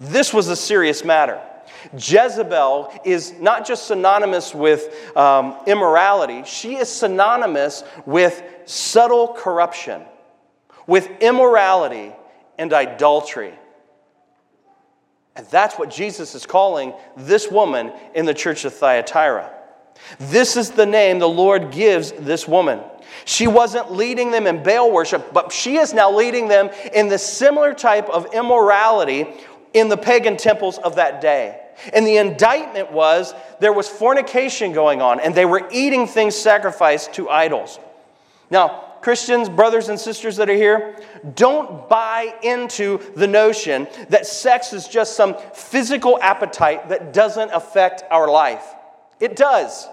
This 0.00 0.32
was 0.34 0.48
a 0.48 0.56
serious 0.56 1.04
matter. 1.04 1.40
Jezebel 1.92 2.92
is 3.04 3.32
not 3.40 3.66
just 3.66 3.86
synonymous 3.86 4.54
with 4.54 5.16
um, 5.16 5.56
immorality, 5.66 6.42
she 6.44 6.76
is 6.76 6.88
synonymous 6.88 7.84
with 8.06 8.42
subtle 8.64 9.28
corruption, 9.28 10.02
with 10.86 11.08
immorality 11.20 12.12
and 12.58 12.72
idolatry. 12.72 13.54
And 15.36 15.46
that's 15.46 15.78
what 15.78 15.90
Jesus 15.90 16.34
is 16.34 16.46
calling 16.46 16.94
this 17.16 17.50
woman 17.50 17.92
in 18.14 18.24
the 18.24 18.34
church 18.34 18.64
of 18.64 18.74
Thyatira. 18.74 19.50
This 20.18 20.56
is 20.56 20.70
the 20.70 20.86
name 20.86 21.18
the 21.18 21.28
Lord 21.28 21.70
gives 21.70 22.12
this 22.12 22.46
woman. 22.46 22.80
She 23.24 23.46
wasn't 23.46 23.92
leading 23.92 24.30
them 24.30 24.46
in 24.46 24.62
Baal 24.62 24.90
worship, 24.90 25.32
but 25.32 25.52
she 25.52 25.76
is 25.76 25.92
now 25.92 26.10
leading 26.10 26.48
them 26.48 26.70
in 26.92 27.08
the 27.08 27.18
similar 27.18 27.74
type 27.74 28.08
of 28.08 28.32
immorality 28.34 29.26
in 29.72 29.88
the 29.88 29.96
pagan 29.96 30.36
temples 30.36 30.78
of 30.78 30.96
that 30.96 31.20
day. 31.20 31.60
And 31.92 32.06
the 32.06 32.18
indictment 32.18 32.92
was 32.92 33.34
there 33.60 33.72
was 33.72 33.88
fornication 33.88 34.72
going 34.72 35.02
on, 35.02 35.20
and 35.20 35.34
they 35.34 35.44
were 35.44 35.68
eating 35.72 36.06
things 36.06 36.36
sacrificed 36.36 37.14
to 37.14 37.28
idols. 37.28 37.78
Now, 38.50 38.93
Christians, 39.04 39.50
brothers 39.50 39.90
and 39.90 40.00
sisters 40.00 40.36
that 40.36 40.48
are 40.48 40.54
here, 40.54 40.96
don't 41.34 41.90
buy 41.90 42.34
into 42.42 42.98
the 43.14 43.26
notion 43.26 43.86
that 44.08 44.26
sex 44.26 44.72
is 44.72 44.88
just 44.88 45.14
some 45.14 45.36
physical 45.52 46.18
appetite 46.22 46.88
that 46.88 47.12
doesn't 47.12 47.50
affect 47.50 48.02
our 48.10 48.30
life. 48.30 48.64
It 49.20 49.36
does. 49.36 49.86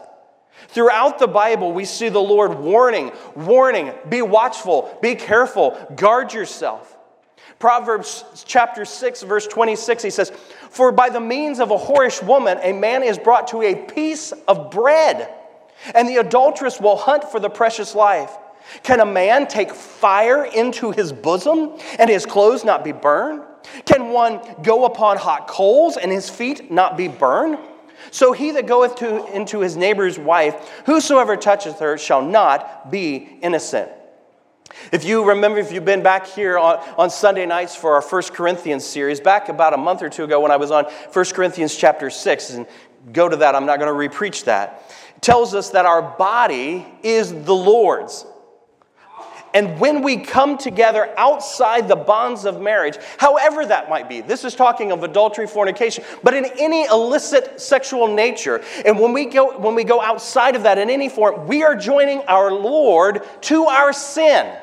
Throughout 0.70 1.20
the 1.20 1.28
Bible, 1.28 1.74
we 1.74 1.84
see 1.84 2.08
the 2.08 2.22
Lord 2.22 2.58
warning, 2.58 3.12
warning, 3.36 3.92
be 4.08 4.22
watchful, 4.22 4.98
be 5.02 5.16
careful, 5.16 5.72
guard 5.94 6.34
yourself. 6.34 6.98
Proverbs 7.60 8.46
chapter 8.48 8.86
6, 8.86 9.24
verse 9.24 9.46
26, 9.46 10.04
he 10.04 10.10
says, 10.10 10.30
For 10.70 10.94
by 10.94 11.10
the 11.10 11.20
means 11.20 11.60
of 11.60 11.72
a 11.72 11.78
whorish 11.78 12.26
woman, 12.26 12.60
a 12.62 12.72
man 12.72 13.04
is 13.04 13.20
brought 13.20 13.50
to 13.50 13.62
a 13.62 13.76
piece 13.76 14.32
of 14.48 14.72
bread, 14.72 15.36
and 15.94 16.08
the 16.08 16.16
adulteress 16.16 16.80
will 16.80 16.96
hunt 16.96 17.26
for 17.26 17.42
the 17.42 17.50
precious 17.50 17.94
life. 17.94 18.38
Can 18.84 19.00
a 19.00 19.06
man 19.06 19.48
take 19.48 19.72
fire 19.72 20.46
into 20.46 20.92
his 20.92 21.12
bosom 21.12 21.78
and 22.00 22.10
his 22.10 22.26
clothes 22.26 22.64
not 22.64 22.84
be 22.84 22.92
burned? 22.92 23.44
Can 23.86 24.10
one 24.10 24.42
go 24.64 24.86
upon 24.86 25.18
hot 25.18 25.48
coals 25.48 25.98
and 25.98 26.12
his 26.12 26.30
feet 26.30 26.72
not 26.72 26.98
be 26.98 27.08
burned? 27.08 27.58
So 28.10 28.34
he 28.34 28.52
that 28.52 28.66
goeth 28.66 28.96
to, 28.96 29.26
into 29.34 29.60
his 29.60 29.78
neighbor's 29.78 30.18
wife, 30.18 30.84
whosoever 30.86 31.38
toucheth 31.38 31.80
her, 31.80 31.98
shall 31.98 32.22
not 32.22 32.90
be 32.92 33.38
innocent. 33.42 33.92
If 34.92 35.04
you 35.04 35.24
remember, 35.24 35.60
if 35.60 35.72
you've 35.72 35.86
been 35.86 36.02
back 36.02 36.28
here 36.28 36.58
on, 36.58 36.78
on 36.98 37.10
Sunday 37.10 37.46
nights 37.46 37.76
for 37.76 37.94
our 37.94 38.02
First 38.02 38.34
Corinthians 38.34 38.86
series, 38.86 39.20
back 39.20 39.50
about 39.50 39.74
a 39.74 39.78
month 39.78 40.02
or 40.02 40.10
two 40.10 40.24
ago 40.24 40.40
when 40.40 40.52
I 40.52 40.58
was 40.58 40.72
on 40.72 40.90
First 41.12 41.36
Corinthians 41.36 41.76
chapter 41.76 42.10
6, 42.10 42.50
and 42.52 42.66
go 43.12 43.30
to 43.30 43.36
that, 43.38 43.54
I'm 43.54 43.66
not 43.66 43.80
going 43.80 43.92
to 43.92 44.16
repreach 44.16 44.46
that, 44.46 44.92
tells 45.22 45.54
us 45.54 45.72
that 45.72 45.86
our 45.86 46.02
body 46.02 46.86
is 47.04 47.32
the 47.32 47.56
Lord's. 47.56 48.26
And 49.54 49.80
when 49.80 50.02
we 50.02 50.18
come 50.18 50.58
together 50.58 51.14
outside 51.18 51.88
the 51.88 51.96
bonds 51.96 52.46
of 52.46 52.62
marriage, 52.62 52.98
however 53.18 53.66
that 53.66 53.90
might 53.90 54.08
be, 54.08 54.22
this 54.22 54.46
is 54.46 54.56
talking 54.56 54.92
of 54.92 55.04
adultery, 55.04 55.48
fornication, 55.48 56.04
but 56.24 56.34
in 56.34 56.46
any 56.58 56.86
illicit 56.86 57.60
sexual 57.60 58.08
nature, 58.08 58.64
and 58.86 59.00
when 59.00 59.12
we 59.14 59.26
go, 59.26 59.58
when 59.58 59.76
we 59.76 59.84
go 59.84 60.02
outside 60.02 60.56
of 60.56 60.64
that 60.64 60.78
in 60.78 60.90
any 60.90 61.10
form, 61.10 61.48
we 61.48 61.64
are 61.64 61.76
joining 61.76 62.22
our 62.22 62.52
Lord 62.52 63.24
to 63.42 63.66
our 63.66 63.92
sin. 63.92 64.56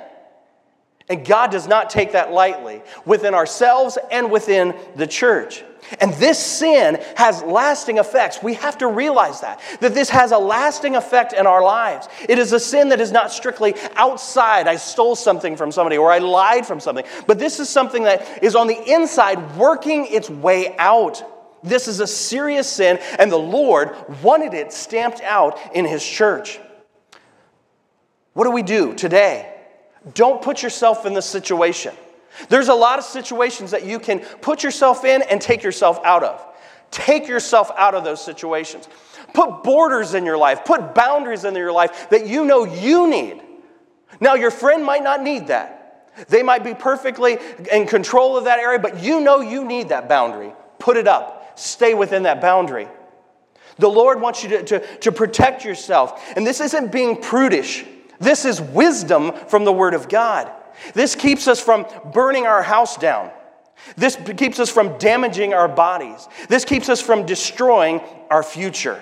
And 1.10 1.24
God 1.24 1.50
does 1.50 1.66
not 1.66 1.90
take 1.90 2.12
that 2.12 2.32
lightly 2.32 2.82
within 3.04 3.34
ourselves 3.34 3.98
and 4.10 4.30
within 4.30 4.74
the 4.96 5.06
church. 5.06 5.64
And 6.00 6.12
this 6.14 6.38
sin 6.38 6.98
has 7.16 7.42
lasting 7.42 7.98
effects. 7.98 8.42
We 8.42 8.54
have 8.54 8.78
to 8.78 8.86
realize 8.86 9.40
that, 9.40 9.60
that 9.80 9.94
this 9.94 10.10
has 10.10 10.32
a 10.32 10.38
lasting 10.38 10.96
effect 10.96 11.32
in 11.32 11.46
our 11.46 11.62
lives. 11.62 12.08
It 12.28 12.38
is 12.38 12.52
a 12.52 12.60
sin 12.60 12.90
that 12.90 13.00
is 13.00 13.12
not 13.12 13.32
strictly 13.32 13.74
outside. 13.96 14.68
I 14.68 14.76
stole 14.76 15.16
something 15.16 15.56
from 15.56 15.72
somebody 15.72 15.96
or 15.96 16.10
I 16.10 16.18
lied 16.18 16.66
from 16.66 16.80
something. 16.80 17.04
But 17.26 17.38
this 17.38 17.60
is 17.60 17.68
something 17.68 18.04
that 18.04 18.42
is 18.42 18.54
on 18.54 18.66
the 18.66 18.92
inside 18.92 19.56
working 19.56 20.06
its 20.06 20.28
way 20.28 20.76
out. 20.78 21.22
This 21.62 21.88
is 21.88 22.00
a 22.00 22.06
serious 22.06 22.68
sin, 22.68 22.98
and 23.18 23.32
the 23.32 23.36
Lord 23.36 23.96
wanted 24.22 24.54
it 24.54 24.72
stamped 24.72 25.20
out 25.22 25.58
in 25.74 25.84
His 25.84 26.04
church. 26.06 26.60
What 28.32 28.44
do 28.44 28.50
we 28.52 28.62
do 28.62 28.94
today? 28.94 29.52
Don't 30.14 30.40
put 30.40 30.62
yourself 30.62 31.06
in 31.06 31.14
this 31.14 31.26
situation. 31.26 31.94
There's 32.48 32.68
a 32.68 32.74
lot 32.74 32.98
of 32.98 33.04
situations 33.04 33.70
that 33.72 33.84
you 33.84 33.98
can 33.98 34.20
put 34.20 34.62
yourself 34.62 35.04
in 35.04 35.22
and 35.22 35.40
take 35.40 35.62
yourself 35.62 36.00
out 36.04 36.22
of. 36.22 36.44
Take 36.90 37.28
yourself 37.28 37.70
out 37.76 37.94
of 37.94 38.04
those 38.04 38.24
situations. 38.24 38.88
Put 39.34 39.62
borders 39.62 40.14
in 40.14 40.24
your 40.24 40.38
life, 40.38 40.64
put 40.64 40.94
boundaries 40.94 41.44
in 41.44 41.54
your 41.54 41.72
life 41.72 42.08
that 42.10 42.26
you 42.26 42.44
know 42.44 42.64
you 42.64 43.08
need. 43.08 43.42
Now, 44.20 44.34
your 44.34 44.50
friend 44.50 44.84
might 44.84 45.02
not 45.02 45.22
need 45.22 45.48
that. 45.48 45.78
They 46.28 46.42
might 46.42 46.64
be 46.64 46.74
perfectly 46.74 47.38
in 47.70 47.86
control 47.86 48.36
of 48.36 48.44
that 48.44 48.58
area, 48.58 48.78
but 48.78 49.02
you 49.02 49.20
know 49.20 49.40
you 49.40 49.64
need 49.64 49.90
that 49.90 50.08
boundary. 50.08 50.52
Put 50.78 50.96
it 50.96 51.06
up, 51.06 51.58
stay 51.58 51.94
within 51.94 52.24
that 52.24 52.40
boundary. 52.40 52.88
The 53.78 53.88
Lord 53.88 54.20
wants 54.20 54.42
you 54.42 54.48
to, 54.50 54.62
to, 54.64 54.96
to 54.98 55.12
protect 55.12 55.64
yourself. 55.64 56.32
And 56.36 56.44
this 56.44 56.60
isn't 56.60 56.90
being 56.90 57.20
prudish, 57.20 57.84
this 58.18 58.44
is 58.44 58.60
wisdom 58.60 59.32
from 59.48 59.64
the 59.64 59.72
Word 59.72 59.94
of 59.94 60.08
God. 60.08 60.50
This 60.94 61.14
keeps 61.14 61.48
us 61.48 61.60
from 61.60 61.86
burning 62.12 62.46
our 62.46 62.62
house 62.62 62.96
down. 62.96 63.30
This 63.96 64.16
keeps 64.36 64.58
us 64.58 64.70
from 64.70 64.98
damaging 64.98 65.54
our 65.54 65.68
bodies. 65.68 66.28
This 66.48 66.64
keeps 66.64 66.88
us 66.88 67.00
from 67.00 67.26
destroying 67.26 68.00
our 68.30 68.42
future. 68.42 69.00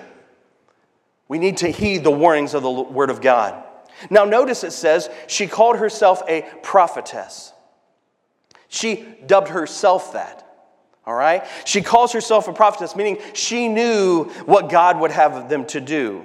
We 1.27 1.39
need 1.39 1.57
to 1.57 1.69
heed 1.69 2.03
the 2.03 2.11
warnings 2.11 2.53
of 2.53 2.63
the 2.63 2.71
Word 2.71 3.09
of 3.09 3.21
God. 3.21 3.63
Now, 4.09 4.25
notice 4.25 4.63
it 4.63 4.71
says 4.71 5.09
she 5.27 5.47
called 5.47 5.77
herself 5.77 6.21
a 6.27 6.43
prophetess. 6.61 7.53
She 8.69 9.05
dubbed 9.25 9.49
herself 9.49 10.13
that. 10.13 10.43
All 11.05 11.15
right? 11.15 11.45
She 11.65 11.81
calls 11.81 12.11
herself 12.11 12.47
a 12.47 12.53
prophetess, 12.53 12.95
meaning 12.95 13.17
she 13.33 13.67
knew 13.67 14.25
what 14.45 14.69
God 14.69 14.99
would 14.99 15.11
have 15.11 15.49
them 15.49 15.65
to 15.67 15.81
do. 15.81 16.23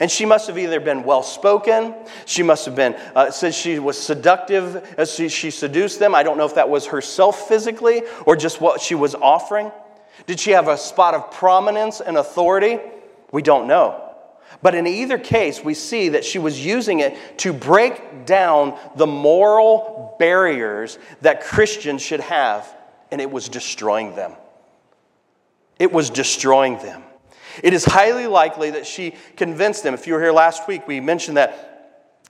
And 0.00 0.10
she 0.10 0.24
must 0.24 0.46
have 0.46 0.58
either 0.58 0.80
been 0.80 1.04
well 1.04 1.22
spoken, 1.22 1.94
she 2.24 2.42
must 2.42 2.64
have 2.66 2.74
been, 2.74 2.94
uh, 3.14 3.30
said 3.30 3.54
she 3.54 3.78
was 3.78 3.98
seductive 3.98 4.76
as 4.98 5.12
she, 5.12 5.28
she 5.28 5.50
seduced 5.50 5.98
them. 5.98 6.14
I 6.14 6.22
don't 6.22 6.38
know 6.38 6.46
if 6.46 6.54
that 6.54 6.68
was 6.68 6.86
herself 6.86 7.48
physically 7.48 8.02
or 8.26 8.36
just 8.36 8.60
what 8.60 8.80
she 8.80 8.94
was 8.94 9.14
offering. 9.14 9.70
Did 10.26 10.40
she 10.40 10.52
have 10.52 10.68
a 10.68 10.78
spot 10.78 11.14
of 11.14 11.30
prominence 11.30 12.00
and 12.00 12.16
authority? 12.16 12.78
We 13.32 13.42
don't 13.42 13.66
know. 13.66 14.10
But 14.60 14.74
in 14.74 14.86
either 14.86 15.18
case, 15.18 15.64
we 15.64 15.74
see 15.74 16.10
that 16.10 16.24
she 16.24 16.38
was 16.38 16.64
using 16.64 17.00
it 17.00 17.38
to 17.38 17.52
break 17.52 18.26
down 18.26 18.78
the 18.96 19.06
moral 19.06 20.14
barriers 20.18 20.98
that 21.22 21.42
Christians 21.42 22.02
should 22.02 22.20
have, 22.20 22.72
and 23.10 23.20
it 23.20 23.30
was 23.30 23.48
destroying 23.48 24.14
them. 24.14 24.32
It 25.78 25.90
was 25.90 26.10
destroying 26.10 26.76
them. 26.78 27.02
It 27.62 27.74
is 27.74 27.84
highly 27.84 28.26
likely 28.26 28.70
that 28.70 28.86
she 28.86 29.14
convinced 29.36 29.82
them. 29.82 29.94
If 29.94 30.06
you 30.06 30.14
were 30.14 30.20
here 30.20 30.32
last 30.32 30.68
week, 30.68 30.86
we 30.86 31.00
mentioned 31.00 31.36
that 31.36 31.72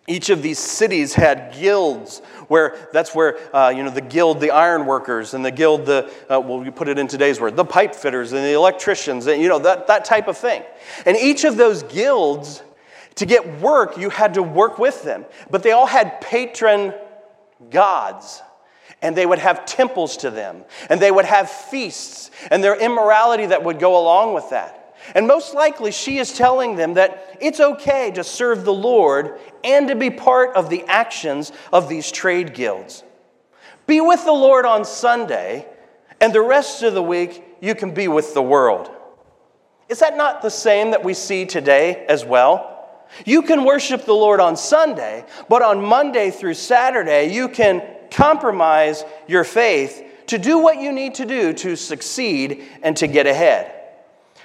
each 0.08 0.30
of 0.30 0.42
these 0.42 0.58
cities 0.58 1.14
had 1.14 1.54
guilds 1.54 2.20
where 2.48 2.88
that's 2.92 3.14
where 3.14 3.38
uh, 3.54 3.68
you 3.68 3.84
know 3.84 3.90
the 3.90 4.00
guild 4.00 4.40
the 4.40 4.50
iron 4.50 4.84
workers 4.84 5.32
and 5.32 5.44
the 5.44 5.50
guild 5.50 5.86
the 5.86 6.12
uh, 6.28 6.40
well 6.40 6.64
you 6.64 6.72
put 6.72 6.88
it 6.88 6.98
in 6.98 7.06
today's 7.06 7.40
word 7.40 7.54
the 7.54 7.64
pipe 7.64 7.94
fitters 7.94 8.32
and 8.32 8.44
the 8.44 8.52
electricians 8.52 9.26
and 9.26 9.40
you 9.40 9.48
know 9.48 9.60
that, 9.60 9.86
that 9.86 10.04
type 10.04 10.26
of 10.26 10.36
thing. 10.36 10.62
And 11.06 11.16
each 11.16 11.44
of 11.44 11.56
those 11.56 11.84
guilds 11.84 12.62
to 13.16 13.26
get 13.26 13.60
work 13.60 13.96
you 13.96 14.10
had 14.10 14.34
to 14.34 14.42
work 14.42 14.78
with 14.78 15.04
them. 15.04 15.24
But 15.50 15.62
they 15.62 15.70
all 15.70 15.86
had 15.86 16.20
patron 16.20 16.94
gods 17.70 18.42
and 19.02 19.16
they 19.16 19.24
would 19.24 19.38
have 19.38 19.64
temples 19.66 20.16
to 20.18 20.30
them 20.30 20.64
and 20.90 21.00
they 21.00 21.12
would 21.12 21.26
have 21.26 21.48
feasts 21.48 22.32
and 22.50 22.62
their 22.62 22.74
immorality 22.74 23.46
that 23.46 23.62
would 23.62 23.78
go 23.78 24.00
along 24.00 24.34
with 24.34 24.50
that 24.50 24.81
and 25.14 25.26
most 25.26 25.54
likely, 25.54 25.90
she 25.90 26.18
is 26.18 26.32
telling 26.32 26.76
them 26.76 26.94
that 26.94 27.36
it's 27.40 27.60
okay 27.60 28.10
to 28.12 28.24
serve 28.24 28.64
the 28.64 28.72
Lord 28.72 29.38
and 29.64 29.88
to 29.88 29.94
be 29.94 30.10
part 30.10 30.54
of 30.56 30.70
the 30.70 30.84
actions 30.86 31.52
of 31.72 31.88
these 31.88 32.10
trade 32.10 32.54
guilds. 32.54 33.04
Be 33.86 34.00
with 34.00 34.24
the 34.24 34.32
Lord 34.32 34.64
on 34.64 34.84
Sunday, 34.84 35.66
and 36.20 36.32
the 36.32 36.40
rest 36.40 36.82
of 36.82 36.94
the 36.94 37.02
week, 37.02 37.44
you 37.60 37.74
can 37.74 37.92
be 37.92 38.08
with 38.08 38.32
the 38.32 38.42
world. 38.42 38.90
Is 39.88 39.98
that 39.98 40.16
not 40.16 40.40
the 40.40 40.50
same 40.50 40.92
that 40.92 41.04
we 41.04 41.14
see 41.14 41.44
today 41.44 42.06
as 42.08 42.24
well? 42.24 42.68
You 43.26 43.42
can 43.42 43.64
worship 43.64 44.04
the 44.04 44.14
Lord 44.14 44.40
on 44.40 44.56
Sunday, 44.56 45.26
but 45.48 45.62
on 45.62 45.82
Monday 45.82 46.30
through 46.30 46.54
Saturday, 46.54 47.32
you 47.32 47.48
can 47.48 47.82
compromise 48.10 49.04
your 49.26 49.44
faith 49.44 50.02
to 50.28 50.38
do 50.38 50.58
what 50.58 50.80
you 50.80 50.92
need 50.92 51.16
to 51.16 51.26
do 51.26 51.52
to 51.52 51.76
succeed 51.76 52.64
and 52.82 52.96
to 52.96 53.06
get 53.06 53.26
ahead. 53.26 53.81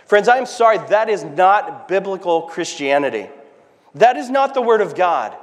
Friends, 0.08 0.30
I'm 0.30 0.46
sorry, 0.46 0.78
that 0.90 1.10
is 1.10 1.26
not 1.26 1.90
biblical 1.90 2.44
Christianity. 2.44 3.30
That 3.96 4.16
is 4.16 4.30
not 4.30 4.54
the 4.54 4.62
Word 4.62 4.80
of 4.80 4.96
God. 4.96 5.36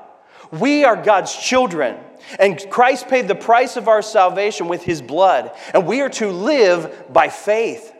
We 0.50 0.84
are 0.84 0.96
God's 0.96 1.34
children, 1.36 1.98
and 2.38 2.58
Christ 2.70 3.08
paid 3.08 3.28
the 3.28 3.34
price 3.34 3.76
of 3.76 3.88
our 3.88 4.00
salvation 4.00 4.68
with 4.68 4.82
His 4.82 5.02
blood, 5.02 5.52
and 5.74 5.86
we 5.86 6.00
are 6.00 6.08
to 6.10 6.30
live 6.30 7.12
by 7.12 7.28
faith. 7.28 7.92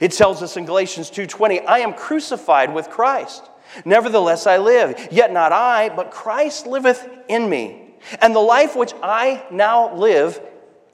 It 0.00 0.12
tells 0.12 0.40
us 0.40 0.56
in 0.56 0.66
Galatians 0.66 1.10
2:20, 1.10 1.60
"I 1.60 1.80
am 1.80 1.92
crucified 1.92 2.72
with 2.72 2.90
Christ. 2.90 3.50
Nevertheless 3.84 4.46
I 4.46 4.58
live, 4.58 5.08
yet 5.10 5.32
not 5.32 5.50
I, 5.50 5.88
but 5.88 6.12
Christ 6.12 6.66
liveth 6.66 7.08
in 7.26 7.48
me. 7.48 7.94
And 8.20 8.36
the 8.36 8.40
life 8.40 8.76
which 8.76 8.94
I 9.02 9.42
now 9.50 9.92
live 9.94 10.40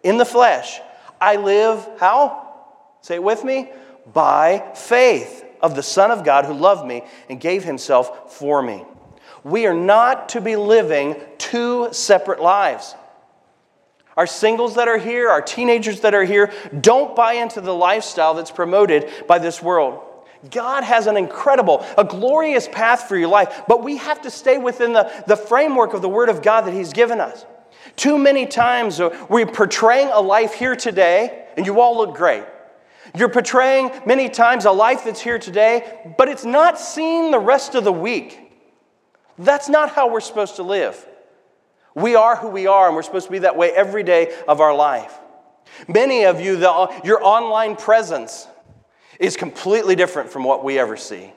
in 0.03 0.17
the 0.17 0.25
flesh, 0.25 0.81
I 1.21 1.37
live 1.37 1.87
how? 1.99 2.47
Say 3.03 3.17
it 3.17 3.23
with 3.23 3.45
me 3.45 3.71
by 4.13 4.73
faith 4.75 5.45
of 5.61 5.75
the 5.75 5.83
Son 5.83 6.11
of 6.11 6.25
God 6.25 6.45
who 6.45 6.55
loved 6.55 6.87
me 6.87 7.03
and 7.29 7.41
gave 7.41 7.65
himself 7.65 8.33
for 8.33 8.63
me. 8.63 8.85
We 9.45 9.67
are 9.67 9.75
not 9.75 10.31
to 10.31 10.41
be 10.41 10.57
living 10.57 11.17
two 11.39 11.93
separate 11.93 12.41
lives. 12.41 12.95
Our 14.17 14.27
singles 14.27 14.75
that 14.75 14.89
are 14.89 14.99
here, 14.99 15.31
our 15.31 15.41
teenagers 15.41 16.01
that 16.01 16.15
are 16.15 16.25
here, 16.25 16.53
don't 16.79 17.17
buy 17.17 17.35
into 17.35 17.61
the 17.61 17.75
lifestyle 17.75 18.35
that's 18.35 18.51
promoted 18.51 19.11
by 19.27 19.39
this 19.39 19.63
world. 19.63 20.03
God 20.51 20.85
has 20.85 21.07
an 21.07 21.17
incredible, 21.17 21.87
a 21.99 22.05
glorious 22.05 22.67
path 22.69 23.09
for 23.09 23.17
your 23.17 23.29
life, 23.29 23.63
but 23.69 23.85
we 23.85 23.99
have 23.99 24.23
to 24.23 24.31
stay 24.31 24.59
within 24.59 24.93
the, 24.93 25.11
the 25.27 25.37
framework 25.37 25.95
of 25.95 26.03
the 26.03 26.09
Word 26.09 26.29
of 26.29 26.43
God 26.43 26.63
that 26.63 26.75
He's 26.75 26.93
given 26.93 27.21
us. 27.21 27.45
Too 27.97 28.19
many 28.19 28.47
times 28.47 29.01
uh, 29.01 29.27
we're 29.29 29.47
portraying 29.47 30.09
a 30.09 30.21
life 30.21 30.55
here 30.55 30.77
today, 30.77 31.47
and 31.57 31.67
you 31.67 31.81
all 31.81 31.97
look 31.97 32.17
great. 32.17 32.45
You're 33.15 33.29
portraying 33.29 33.91
many 34.07 34.29
times 34.29 34.65
a 34.65 34.71
life 34.71 35.05
that's 35.05 35.21
here 35.21 35.39
today, 35.39 36.15
but 36.17 36.29
it's 36.29 36.45
not 36.45 36.79
seen 36.79 37.31
the 37.31 37.39
rest 37.39 37.75
of 37.75 37.85
the 37.85 37.93
week. 37.93 38.53
That's 39.39 39.69
not 39.69 39.91
how 39.91 40.11
we're 40.11 40.21
supposed 40.21 40.57
to 40.57 40.63
live. 40.63 41.07
We 41.95 42.15
are 42.15 42.37
who 42.37 42.49
we 42.49 42.67
are, 42.67 42.87
and 42.87 42.95
we're 42.95 43.03
supposed 43.03 43.27
to 43.27 43.33
be 43.33 43.41
that 43.41 43.57
way 43.57 43.73
every 43.73 44.03
day 44.03 44.37
of 44.47 44.61
our 44.61 44.75
life. 44.75 45.19
Many 45.89 46.25
of 46.25 46.41
you, 46.41 46.57
the, 46.57 47.01
your 47.05 47.25
online 47.25 47.77
presence 47.77 48.47
is 49.19 49.37
completely 49.37 49.97
different 49.97 50.31
from 50.31 50.45
what 50.45 50.63
we 50.63 50.79
ever 50.79 50.97
see. 50.97 51.33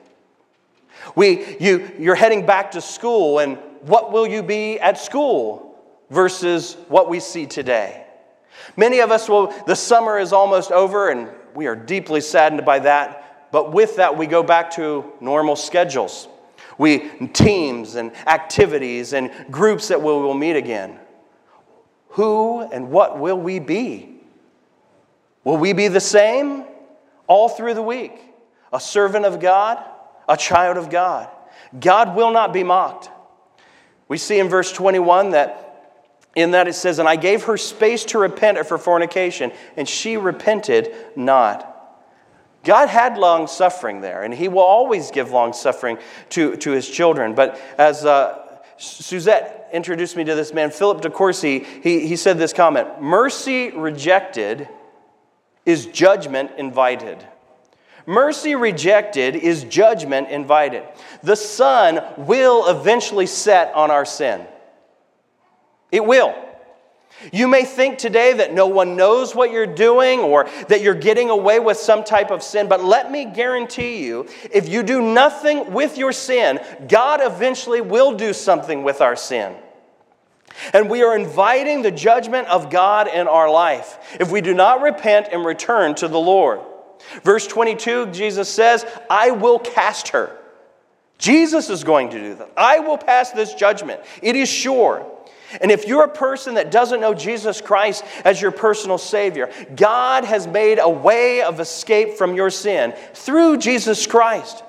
We, 1.16 1.56
you, 1.58 1.90
you're 1.98 2.14
heading 2.14 2.46
back 2.46 2.72
to 2.72 2.80
school, 2.80 3.40
and 3.40 3.58
what 3.82 4.12
will 4.12 4.26
you 4.26 4.42
be 4.42 4.78
at 4.80 4.98
school 4.98 5.76
versus 6.10 6.76
what 6.88 7.08
we 7.08 7.20
see 7.20 7.46
today? 7.46 8.06
Many 8.76 9.00
of 9.00 9.10
us 9.10 9.28
will, 9.28 9.48
the 9.66 9.76
summer 9.76 10.18
is 10.18 10.32
almost 10.32 10.70
over, 10.70 11.10
and 11.10 11.28
we 11.54 11.66
are 11.66 11.76
deeply 11.76 12.20
saddened 12.20 12.64
by 12.64 12.80
that. 12.80 13.50
But 13.52 13.72
with 13.72 13.96
that, 13.96 14.16
we 14.16 14.26
go 14.26 14.42
back 14.42 14.72
to 14.72 15.12
normal 15.20 15.56
schedules. 15.56 16.28
We 16.76 17.08
teams 17.32 17.94
and 17.94 18.14
activities 18.26 19.12
and 19.12 19.30
groups 19.50 19.88
that 19.88 20.00
we 20.00 20.06
will 20.06 20.34
meet 20.34 20.56
again. 20.56 20.98
Who 22.10 22.60
and 22.60 22.90
what 22.90 23.18
will 23.18 23.38
we 23.38 23.60
be? 23.60 24.20
Will 25.44 25.56
we 25.56 25.72
be 25.72 25.88
the 25.88 26.00
same 26.00 26.64
all 27.26 27.48
through 27.48 27.74
the 27.74 27.82
week? 27.82 28.12
A 28.72 28.80
servant 28.80 29.24
of 29.24 29.40
God, 29.40 29.82
a 30.28 30.36
child 30.36 30.76
of 30.76 30.90
God. 30.90 31.28
God 31.78 32.16
will 32.16 32.32
not 32.32 32.52
be 32.52 32.64
mocked. 32.64 33.10
We 34.08 34.18
see 34.18 34.38
in 34.38 34.48
verse 34.48 34.72
21 34.72 35.30
that 35.30 35.73
in 36.34 36.52
that 36.52 36.68
it 36.68 36.74
says, 36.74 36.98
And 36.98 37.08
I 37.08 37.16
gave 37.16 37.44
her 37.44 37.56
space 37.56 38.04
to 38.06 38.18
repent 38.18 38.58
of 38.58 38.68
her 38.68 38.78
fornication, 38.78 39.52
and 39.76 39.88
she 39.88 40.16
repented 40.16 40.94
not. 41.16 41.70
God 42.64 42.88
had 42.88 43.18
long 43.18 43.46
suffering 43.46 44.00
there, 44.00 44.22
and 44.22 44.32
He 44.32 44.48
will 44.48 44.62
always 44.62 45.10
give 45.10 45.30
long 45.30 45.52
suffering 45.52 45.98
to, 46.30 46.56
to 46.56 46.70
His 46.70 46.88
children. 46.88 47.34
But 47.34 47.60
as 47.78 48.04
uh, 48.04 48.58
Suzette 48.78 49.68
introduced 49.72 50.16
me 50.16 50.24
to 50.24 50.34
this 50.34 50.52
man, 50.52 50.70
Philip 50.70 51.02
de 51.02 51.10
Courcy, 51.10 51.60
he, 51.82 52.06
he 52.06 52.16
said 52.16 52.38
this 52.38 52.52
comment 52.52 53.02
Mercy 53.02 53.70
rejected 53.70 54.68
is 55.66 55.86
judgment 55.86 56.52
invited. 56.58 57.24
Mercy 58.06 58.54
rejected 58.54 59.34
is 59.34 59.64
judgment 59.64 60.28
invited. 60.28 60.84
The 61.22 61.36
sun 61.36 62.02
will 62.18 62.68
eventually 62.68 63.26
set 63.26 63.74
on 63.74 63.90
our 63.90 64.04
sin. 64.04 64.46
It 65.94 66.04
will. 66.04 66.34
You 67.32 67.46
may 67.46 67.64
think 67.64 67.98
today 67.98 68.32
that 68.32 68.52
no 68.52 68.66
one 68.66 68.96
knows 68.96 69.32
what 69.32 69.52
you're 69.52 69.64
doing 69.64 70.18
or 70.18 70.48
that 70.66 70.82
you're 70.82 70.92
getting 70.92 71.30
away 71.30 71.60
with 71.60 71.76
some 71.76 72.02
type 72.02 72.32
of 72.32 72.42
sin, 72.42 72.68
but 72.68 72.82
let 72.82 73.12
me 73.12 73.24
guarantee 73.24 74.04
you 74.04 74.26
if 74.50 74.68
you 74.68 74.82
do 74.82 75.00
nothing 75.00 75.72
with 75.72 75.96
your 75.96 76.10
sin, 76.10 76.58
God 76.88 77.20
eventually 77.22 77.80
will 77.80 78.16
do 78.16 78.32
something 78.32 78.82
with 78.82 79.00
our 79.00 79.14
sin. 79.14 79.54
And 80.72 80.90
we 80.90 81.04
are 81.04 81.16
inviting 81.16 81.82
the 81.82 81.92
judgment 81.92 82.48
of 82.48 82.70
God 82.70 83.06
in 83.06 83.28
our 83.28 83.48
life 83.48 84.16
if 84.18 84.32
we 84.32 84.40
do 84.40 84.52
not 84.52 84.82
repent 84.82 85.28
and 85.30 85.44
return 85.44 85.94
to 85.96 86.08
the 86.08 86.18
Lord. 86.18 86.58
Verse 87.22 87.46
22, 87.46 88.06
Jesus 88.06 88.48
says, 88.48 88.84
I 89.08 89.30
will 89.30 89.60
cast 89.60 90.08
her. 90.08 90.36
Jesus 91.18 91.70
is 91.70 91.84
going 91.84 92.10
to 92.10 92.18
do 92.18 92.34
that. 92.34 92.50
I 92.56 92.80
will 92.80 92.98
pass 92.98 93.30
this 93.30 93.54
judgment. 93.54 94.00
It 94.20 94.34
is 94.34 94.48
sure. 94.48 95.13
And 95.60 95.70
if 95.70 95.86
you're 95.86 96.04
a 96.04 96.08
person 96.08 96.54
that 96.54 96.70
doesn't 96.70 97.00
know 97.00 97.14
Jesus 97.14 97.60
Christ 97.60 98.04
as 98.24 98.40
your 98.40 98.50
personal 98.50 98.98
Savior, 98.98 99.50
God 99.76 100.24
has 100.24 100.46
made 100.46 100.78
a 100.78 100.88
way 100.88 101.42
of 101.42 101.60
escape 101.60 102.14
from 102.14 102.34
your 102.34 102.50
sin 102.50 102.94
through 103.14 103.58
Jesus 103.58 104.06
Christ. 104.06 104.62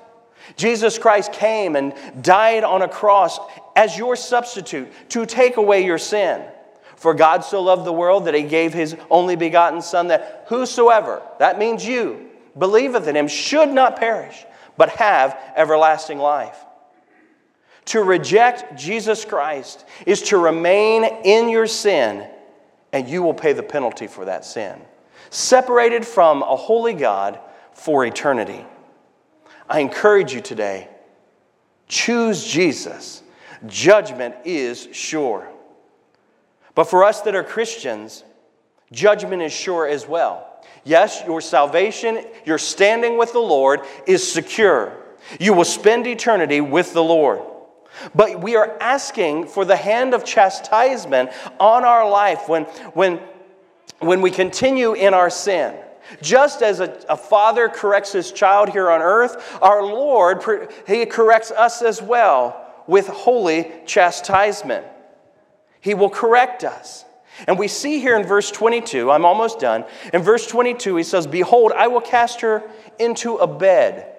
Jesus 0.56 0.98
Christ 0.98 1.32
came 1.32 1.76
and 1.76 1.94
died 2.22 2.64
on 2.64 2.82
a 2.82 2.88
cross 2.88 3.38
as 3.74 3.98
your 3.98 4.16
substitute 4.16 4.88
to 5.10 5.26
take 5.26 5.56
away 5.56 5.84
your 5.84 5.98
sin. 5.98 6.42
For 6.96 7.12
God 7.12 7.44
so 7.44 7.62
loved 7.62 7.84
the 7.84 7.92
world 7.92 8.24
that 8.24 8.34
he 8.34 8.42
gave 8.42 8.72
his 8.72 8.96
only 9.10 9.36
begotten 9.36 9.82
Son, 9.82 10.08
that 10.08 10.46
whosoever, 10.48 11.22
that 11.38 11.58
means 11.58 11.84
you, 11.86 12.30
believeth 12.58 13.06
in 13.06 13.16
him, 13.16 13.28
should 13.28 13.68
not 13.68 13.96
perish, 13.96 14.44
but 14.78 14.88
have 14.90 15.38
everlasting 15.56 16.18
life. 16.18 16.65
To 17.86 18.02
reject 18.02 18.76
Jesus 18.76 19.24
Christ 19.24 19.84
is 20.06 20.22
to 20.22 20.38
remain 20.38 21.04
in 21.24 21.48
your 21.48 21.66
sin, 21.66 22.28
and 22.92 23.08
you 23.08 23.22
will 23.22 23.34
pay 23.34 23.52
the 23.52 23.62
penalty 23.62 24.06
for 24.06 24.24
that 24.24 24.44
sin. 24.44 24.80
separated 25.30 26.06
from 26.06 26.42
a 26.42 26.56
holy 26.56 26.94
God 26.94 27.38
for 27.72 28.04
eternity. 28.04 28.64
I 29.68 29.80
encourage 29.80 30.32
you 30.32 30.40
today 30.40 30.88
choose 31.88 32.44
Jesus. 32.44 33.22
Judgment 33.66 34.34
is 34.44 34.88
sure. 34.92 35.48
But 36.74 36.84
for 36.84 37.04
us 37.04 37.22
that 37.22 37.34
are 37.34 37.44
Christians, 37.44 38.24
judgment 38.92 39.42
is 39.42 39.52
sure 39.52 39.86
as 39.86 40.06
well. 40.06 40.64
Yes, 40.84 41.22
your 41.26 41.40
salvation, 41.40 42.24
your 42.44 42.58
standing 42.58 43.18
with 43.18 43.32
the 43.32 43.40
Lord 43.40 43.80
is 44.06 44.30
secure. 44.30 44.96
You 45.40 45.52
will 45.54 45.64
spend 45.64 46.06
eternity 46.06 46.60
with 46.60 46.92
the 46.92 47.02
Lord. 47.02 47.40
But 48.14 48.40
we 48.40 48.56
are 48.56 48.76
asking 48.80 49.46
for 49.46 49.64
the 49.64 49.76
hand 49.76 50.14
of 50.14 50.24
chastisement 50.24 51.30
on 51.58 51.84
our 51.84 52.08
life 52.08 52.48
when, 52.48 52.64
when, 52.94 53.20
when 54.00 54.20
we 54.20 54.30
continue 54.30 54.94
in 54.94 55.14
our 55.14 55.30
sin. 55.30 55.74
Just 56.22 56.62
as 56.62 56.80
a, 56.80 57.04
a, 57.08 57.16
father 57.16 57.68
corrects 57.68 58.12
his 58.12 58.30
child 58.30 58.68
here 58.68 58.90
on 58.90 59.00
earth, 59.02 59.58
our 59.60 59.82
Lord, 59.82 60.42
he 60.86 61.04
corrects 61.04 61.50
us 61.50 61.82
as 61.82 62.00
well 62.00 62.62
with 62.86 63.08
holy 63.08 63.72
chastisement. 63.86 64.86
He 65.80 65.94
will 65.94 66.10
correct 66.10 66.62
us. 66.62 67.04
And 67.46 67.58
we 67.58 67.68
see 67.68 68.00
here 68.00 68.16
in 68.16 68.24
verse 68.24 68.50
22, 68.50 69.10
I'm 69.10 69.24
almost 69.24 69.58
done. 69.58 69.84
In 70.14 70.22
verse 70.22 70.46
22, 70.46 70.96
he 70.96 71.02
says, 71.02 71.26
Behold, 71.26 71.72
I 71.72 71.88
will 71.88 72.00
cast 72.00 72.40
her 72.40 72.62
into 72.98 73.36
a 73.36 73.46
bed 73.46 74.15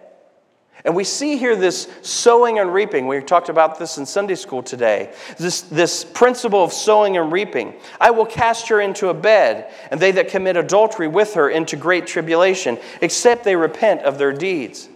and 0.88 0.95
we 0.95 1.04
see 1.04 1.36
here 1.36 1.58
this 1.58 1.89
sowing 2.02 2.60
and 2.60 2.73
reaping. 2.73 3.08
We 3.08 3.19
talked 3.19 3.50
about 3.50 3.78
this 3.78 3.97
in 3.97 4.06
Sunday 4.06 4.36
school 4.36 4.63
today. 4.63 5.13
This, 5.38 5.63
this 5.63 6.06
principle 6.06 6.63
of 6.63 6.71
sowing 6.71 7.17
and 7.17 7.30
reaping. 7.30 7.73
I 8.00 8.12
will 8.12 8.26
cast 8.26 8.69
her 8.69 8.80
into 8.80 9.10
a 9.10 9.13
bed, 9.13 9.69
and 9.91 10.00
they 10.00 10.12
that 10.13 10.30
commit 10.30 10.56
adultery 10.56 11.10
with 11.10 11.34
her 11.34 11.50
into 11.50 11.76
great 11.76 12.08
tribulation, 12.08 12.80
except 13.02 13.43
they 13.43 13.58
repent 13.58 14.04
of 14.04 14.17
their 14.17 14.32
deeds. 14.32 14.88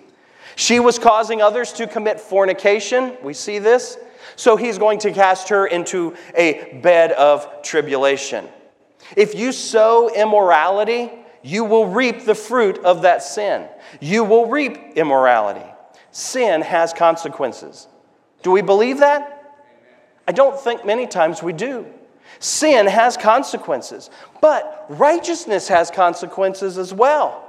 She 0.55 0.79
was 0.79 0.97
causing 0.97 1.41
others 1.41 1.73
to 1.73 1.87
commit 1.87 2.21
fornication. 2.21 3.17
We 3.21 3.33
see 3.33 3.59
this. 3.59 3.97
So 4.37 4.55
he's 4.55 4.77
going 4.77 4.99
to 4.99 5.11
cast 5.11 5.49
her 5.49 5.67
into 5.67 6.15
a 6.33 6.79
bed 6.81 7.11
of 7.11 7.63
tribulation. 7.63 8.47
If 9.17 9.35
you 9.35 9.51
sow 9.51 10.07
immorality, 10.07 11.11
you 11.43 11.65
will 11.65 11.87
reap 11.87 12.23
the 12.23 12.35
fruit 12.35 12.77
of 12.85 13.01
that 13.01 13.23
sin. 13.23 13.67
You 13.99 14.23
will 14.23 14.45
reap 14.45 14.93
immorality. 14.95 15.70
Sin 16.11 16.61
has 16.61 16.93
consequences. 16.93 17.87
Do 18.43 18.51
we 18.51 18.61
believe 18.61 18.99
that? 18.99 19.37
I 20.27 20.31
don't 20.31 20.59
think 20.59 20.85
many 20.85 21.07
times 21.07 21.41
we 21.41 21.53
do. 21.53 21.85
Sin 22.39 22.87
has 22.87 23.17
consequences, 23.17 24.09
but 24.41 24.85
righteousness 24.89 25.67
has 25.67 25.91
consequences 25.91 26.77
as 26.77 26.93
well. 26.93 27.47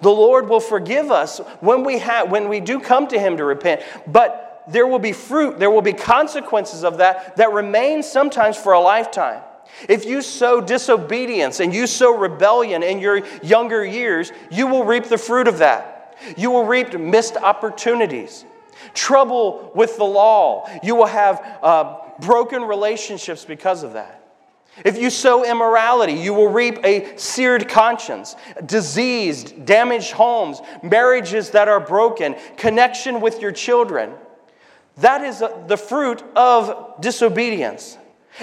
The 0.00 0.10
Lord 0.10 0.48
will 0.48 0.60
forgive 0.60 1.10
us 1.10 1.38
when 1.60 1.84
we, 1.84 1.98
have, 1.98 2.30
when 2.30 2.48
we 2.48 2.60
do 2.60 2.80
come 2.80 3.06
to 3.08 3.18
Him 3.18 3.36
to 3.36 3.44
repent, 3.44 3.82
but 4.06 4.64
there 4.68 4.86
will 4.86 4.98
be 4.98 5.12
fruit, 5.12 5.58
there 5.58 5.70
will 5.70 5.82
be 5.82 5.92
consequences 5.92 6.84
of 6.84 6.98
that 6.98 7.36
that 7.36 7.52
remain 7.52 8.02
sometimes 8.02 8.56
for 8.56 8.72
a 8.72 8.80
lifetime. 8.80 9.42
If 9.88 10.04
you 10.04 10.22
sow 10.22 10.60
disobedience 10.60 11.60
and 11.60 11.74
you 11.74 11.86
sow 11.86 12.16
rebellion 12.16 12.82
in 12.82 13.00
your 13.00 13.26
younger 13.42 13.84
years, 13.84 14.32
you 14.50 14.66
will 14.66 14.84
reap 14.84 15.04
the 15.04 15.18
fruit 15.18 15.48
of 15.48 15.58
that. 15.58 15.93
You 16.36 16.50
will 16.50 16.64
reap 16.64 16.98
missed 16.98 17.36
opportunities, 17.36 18.44
trouble 18.94 19.72
with 19.74 19.96
the 19.96 20.04
law. 20.04 20.68
You 20.82 20.94
will 20.94 21.06
have 21.06 21.58
uh, 21.62 21.96
broken 22.20 22.62
relationships 22.62 23.44
because 23.44 23.82
of 23.82 23.94
that. 23.94 24.20
If 24.84 24.98
you 24.98 25.08
sow 25.08 25.44
immorality, 25.44 26.14
you 26.14 26.34
will 26.34 26.48
reap 26.48 26.84
a 26.84 27.16
seared 27.16 27.68
conscience, 27.68 28.34
diseased, 28.66 29.64
damaged 29.64 30.10
homes, 30.12 30.60
marriages 30.82 31.50
that 31.50 31.68
are 31.68 31.78
broken, 31.78 32.34
connection 32.56 33.20
with 33.20 33.40
your 33.40 33.52
children. 33.52 34.14
That 34.96 35.22
is 35.22 35.38
the 35.66 35.76
fruit 35.76 36.22
of 36.34 37.00
disobedience. 37.00 37.98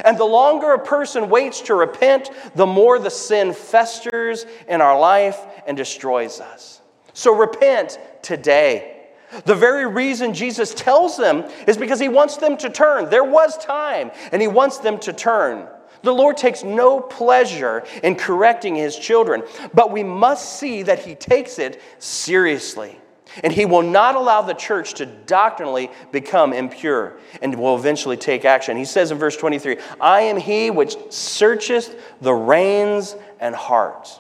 And 0.06 0.17
the 0.17 0.26
longer 0.26 0.74
a 0.74 0.80
person 0.80 1.30
waits 1.30 1.62
to 1.62 1.76
repent, 1.76 2.30
the 2.56 2.65
more 2.65 2.98
the 2.98 3.10
sin 3.10 3.52
festers 3.52 4.46
in 4.67 4.80
our 4.80 4.98
life 4.98 5.39
and 5.67 5.76
destroys 5.76 6.39
us. 6.39 6.81
So 7.13 7.36
repent 7.36 8.00
today. 8.21 9.02
The 9.45 9.56
very 9.56 9.88
reason 9.88 10.34
Jesus 10.34 10.74
tells 10.74 11.17
them 11.17 11.50
is 11.67 11.78
because 11.78 12.00
he 12.00 12.10
wants 12.10 12.38
them 12.38 12.58
to 12.58 12.69
turn. 12.69 13.10
There 13.10 13.24
was 13.24 13.58
time, 13.58 14.12
and 14.32 14.41
he 14.41 14.47
wants 14.47 14.80
them 14.80 15.00
to 15.00 15.13
turn. 15.13 15.67
The 16.04 16.13
Lord 16.13 16.36
takes 16.36 16.63
no 16.63 17.00
pleasure 17.00 17.84
in 18.04 18.15
correcting 18.15 18.76
his 18.76 18.97
children, 18.97 19.43
but 19.74 19.91
we 19.91 20.04
must 20.04 20.60
see 20.60 20.84
that 20.84 21.00
he 21.00 21.15
takes 21.15 21.60
it 21.60 21.82
seriously. 22.00 22.97
And 23.43 23.54
he 23.54 23.63
will 23.63 23.84
not 23.84 24.15
allow 24.15 24.41
the 24.41 24.54
church 24.54 24.95
to 24.95 25.06
doctrinally 25.06 25.89
become 26.12 26.52
impure 26.52 27.17
and 27.41 27.56
will 27.56 27.78
eventually 27.78 28.17
take 28.17 28.43
action. 28.43 28.76
He 28.76 28.84
says 28.84 29.10
in 29.10 29.17
verse 29.17 29.38
23 29.38 29.78
I 30.02 30.21
am 30.21 30.36
he 30.36 30.69
which 30.69 30.97
searcheth 31.10 31.95
the 32.19 32.34
reins 32.34 33.15
and 33.39 33.56
hearts. 33.56 34.19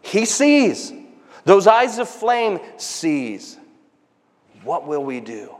He 0.00 0.24
sees. 0.24 0.94
Those 1.44 1.66
eyes 1.66 1.98
of 1.98 2.08
flame 2.08 2.60
sees. 2.76 3.58
What 4.62 4.86
will 4.86 5.04
we 5.04 5.20
do? 5.20 5.54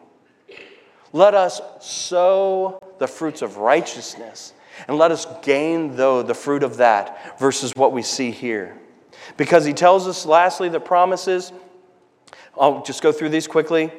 Let 1.13 1.35
us 1.35 1.61
sow 1.81 2.79
the 2.99 3.07
fruits 3.07 3.43
of 3.43 3.59
righteousness 3.59 4.55
and 4.89 4.99
let 4.99 5.13
us 5.13 5.27
gain, 5.43 5.95
though, 5.95 6.23
the 6.23 6.35
fruit 6.35 6.63
of 6.63 6.79
that 6.79 7.39
versus 7.39 7.73
what 7.77 7.93
we 7.93 8.03
see 8.03 8.31
here. 8.31 8.77
Because 9.37 9.65
he 9.65 9.73
tells 9.73 10.09
us, 10.09 10.27
lastly, 10.27 10.69
the 10.69 10.81
promises 10.81 11.53
I'll 12.59 12.83
just 12.83 13.03
go 13.03 13.13
through 13.13 13.31
these 13.31 13.47
quickly. 13.47 13.93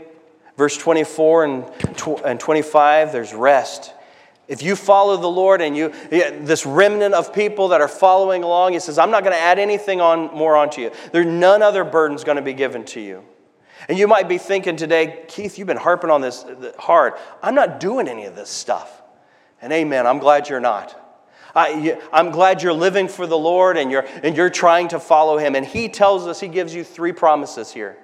Verse 0.58 0.78
24 0.78 1.46
and 2.26 2.40
25, 2.40 3.12
there's 3.12 3.34
rest. 3.34 3.94
If 4.48 4.62
you 4.62 4.76
follow 4.76 5.18
the 5.18 5.28
Lord 5.28 5.62
and 5.62 5.76
you, 5.76 5.90
this 6.10 6.66
remnant 6.66 7.16
of 7.16 7.34
people 7.34 7.70
that 7.70 7.82
are 7.82 7.88
following 7.88 8.44
along, 8.44 8.74
he 8.74 8.80
says, 8.80 9.00
I'm 9.00 9.10
not 9.10 9.24
going 9.24 9.36
to 9.36 9.42
add 9.42 9.58
anything 9.58 10.02
on, 10.02 10.34
more 10.36 10.56
onto 10.56 10.82
you. 10.82 10.92
There's 11.12 11.26
none 11.26 11.64
other 11.64 11.84
burden's 11.84 12.24
going 12.24 12.36
to 12.36 12.44
be 12.44 12.54
given 12.54 12.86
to 12.86 13.02
you. 13.02 13.24
And 13.88 13.98
you 13.98 14.08
might 14.08 14.30
be 14.30 14.38
thinking 14.38 14.76
today, 14.76 15.26
Keith, 15.28 15.58
you've 15.58 15.68
been 15.68 15.78
harping 15.78 16.10
on 16.10 16.22
this 16.22 16.46
hard. 16.78 17.14
I'm 17.42 17.56
not 17.56 17.80
doing 17.80 18.08
any 18.08 18.26
of 18.26 18.36
this 18.36 18.50
stuff. 18.50 19.02
And 19.62 19.74
amen, 19.74 20.06
I'm 20.06 20.20
glad 20.20 20.50
you're 20.50 20.60
not. 20.60 21.02
I, 21.56 21.98
am 22.12 22.32
glad 22.32 22.62
you're 22.62 22.74
living 22.74 23.08
for 23.08 23.26
the 23.26 23.38
Lord 23.38 23.78
and 23.78 23.90
you're, 23.90 24.06
and 24.24 24.36
you're 24.36 24.50
trying 24.50 24.90
to 24.90 25.00
follow 25.00 25.38
Him. 25.38 25.56
And 25.56 25.66
He 25.66 25.88
tells 25.88 26.28
us, 26.28 26.40
He 26.40 26.48
gives 26.48 26.76
you 26.76 26.84
three 26.84 27.14
promises 27.14 27.72
here. 27.72 27.98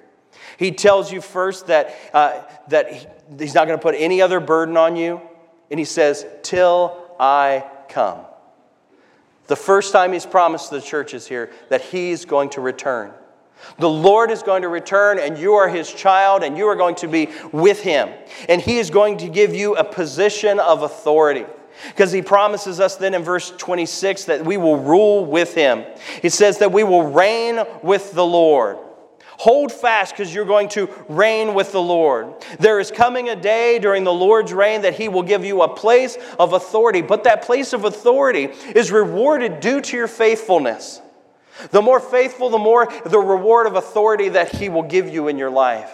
He 0.57 0.71
tells 0.71 1.11
you 1.11 1.21
first 1.21 1.67
that, 1.67 1.95
uh, 2.13 2.43
that 2.69 2.93
he, 2.93 3.07
he's 3.37 3.53
not 3.53 3.67
going 3.67 3.77
to 3.77 3.81
put 3.81 3.95
any 3.97 4.21
other 4.21 4.39
burden 4.39 4.77
on 4.77 4.95
you. 4.95 5.21
And 5.71 5.79
he 5.79 5.85
says, 5.85 6.25
Till 6.43 6.95
I 7.19 7.65
come. 7.89 8.19
The 9.47 9.55
first 9.55 9.91
time 9.91 10.13
he's 10.13 10.25
promised 10.25 10.69
the 10.69 10.81
churches 10.81 11.27
here 11.27 11.51
that 11.69 11.81
he's 11.81 12.25
going 12.25 12.49
to 12.51 12.61
return. 12.61 13.11
The 13.77 13.89
Lord 13.89 14.31
is 14.31 14.43
going 14.43 14.63
to 14.63 14.69
return, 14.69 15.19
and 15.19 15.37
you 15.37 15.53
are 15.53 15.69
his 15.69 15.91
child, 15.91 16.43
and 16.43 16.57
you 16.57 16.67
are 16.67 16.75
going 16.75 16.95
to 16.95 17.07
be 17.07 17.29
with 17.51 17.81
him. 17.81 18.09
And 18.49 18.61
he 18.61 18.79
is 18.79 18.89
going 18.89 19.17
to 19.17 19.29
give 19.29 19.53
you 19.53 19.75
a 19.75 19.83
position 19.83 20.59
of 20.59 20.83
authority. 20.83 21.45
Because 21.87 22.11
he 22.11 22.21
promises 22.21 22.79
us 22.79 22.95
then 22.95 23.13
in 23.13 23.23
verse 23.23 23.51
26 23.51 24.25
that 24.25 24.45
we 24.45 24.57
will 24.57 24.77
rule 24.77 25.25
with 25.25 25.53
him. 25.53 25.85
He 26.21 26.29
says 26.29 26.57
that 26.59 26.71
we 26.71 26.83
will 26.83 27.03
reign 27.03 27.63
with 27.81 28.13
the 28.13 28.25
Lord. 28.25 28.77
Hold 29.41 29.71
fast 29.71 30.13
because 30.13 30.31
you're 30.31 30.45
going 30.45 30.69
to 30.69 30.87
reign 31.09 31.55
with 31.55 31.71
the 31.71 31.81
Lord. 31.81 32.35
There 32.59 32.79
is 32.79 32.91
coming 32.91 33.29
a 33.29 33.35
day 33.35 33.79
during 33.79 34.03
the 34.03 34.13
Lord's 34.13 34.53
reign 34.53 34.83
that 34.83 34.93
He 34.93 35.09
will 35.09 35.23
give 35.23 35.43
you 35.43 35.63
a 35.63 35.75
place 35.75 36.15
of 36.37 36.53
authority, 36.53 37.01
but 37.01 37.23
that 37.23 37.41
place 37.41 37.73
of 37.73 37.83
authority 37.83 38.49
is 38.75 38.91
rewarded 38.91 39.59
due 39.59 39.81
to 39.81 39.97
your 39.97 40.07
faithfulness. 40.07 41.01
The 41.71 41.81
more 41.81 41.99
faithful, 41.99 42.51
the 42.51 42.59
more 42.59 42.87
the 43.03 43.17
reward 43.17 43.65
of 43.65 43.73
authority 43.73 44.29
that 44.29 44.57
He 44.57 44.69
will 44.69 44.83
give 44.83 45.09
you 45.09 45.27
in 45.27 45.39
your 45.39 45.49
life. 45.49 45.89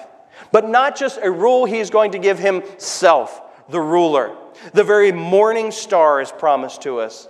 But 0.52 0.68
not 0.68 0.98
just 0.98 1.18
a 1.24 1.32
rule, 1.32 1.64
He 1.64 1.80
is 1.80 1.90
going 1.90 2.12
to 2.12 2.20
give 2.20 2.40
Himself, 2.40 3.42
the 3.70 3.80
ruler. 3.80 4.36
The 4.74 4.84
very 4.84 5.14
morning 5.14 5.72
star 5.72 6.20
is 6.20 6.34
promised 6.34 6.82
to 6.82 7.00
us. 7.00 7.30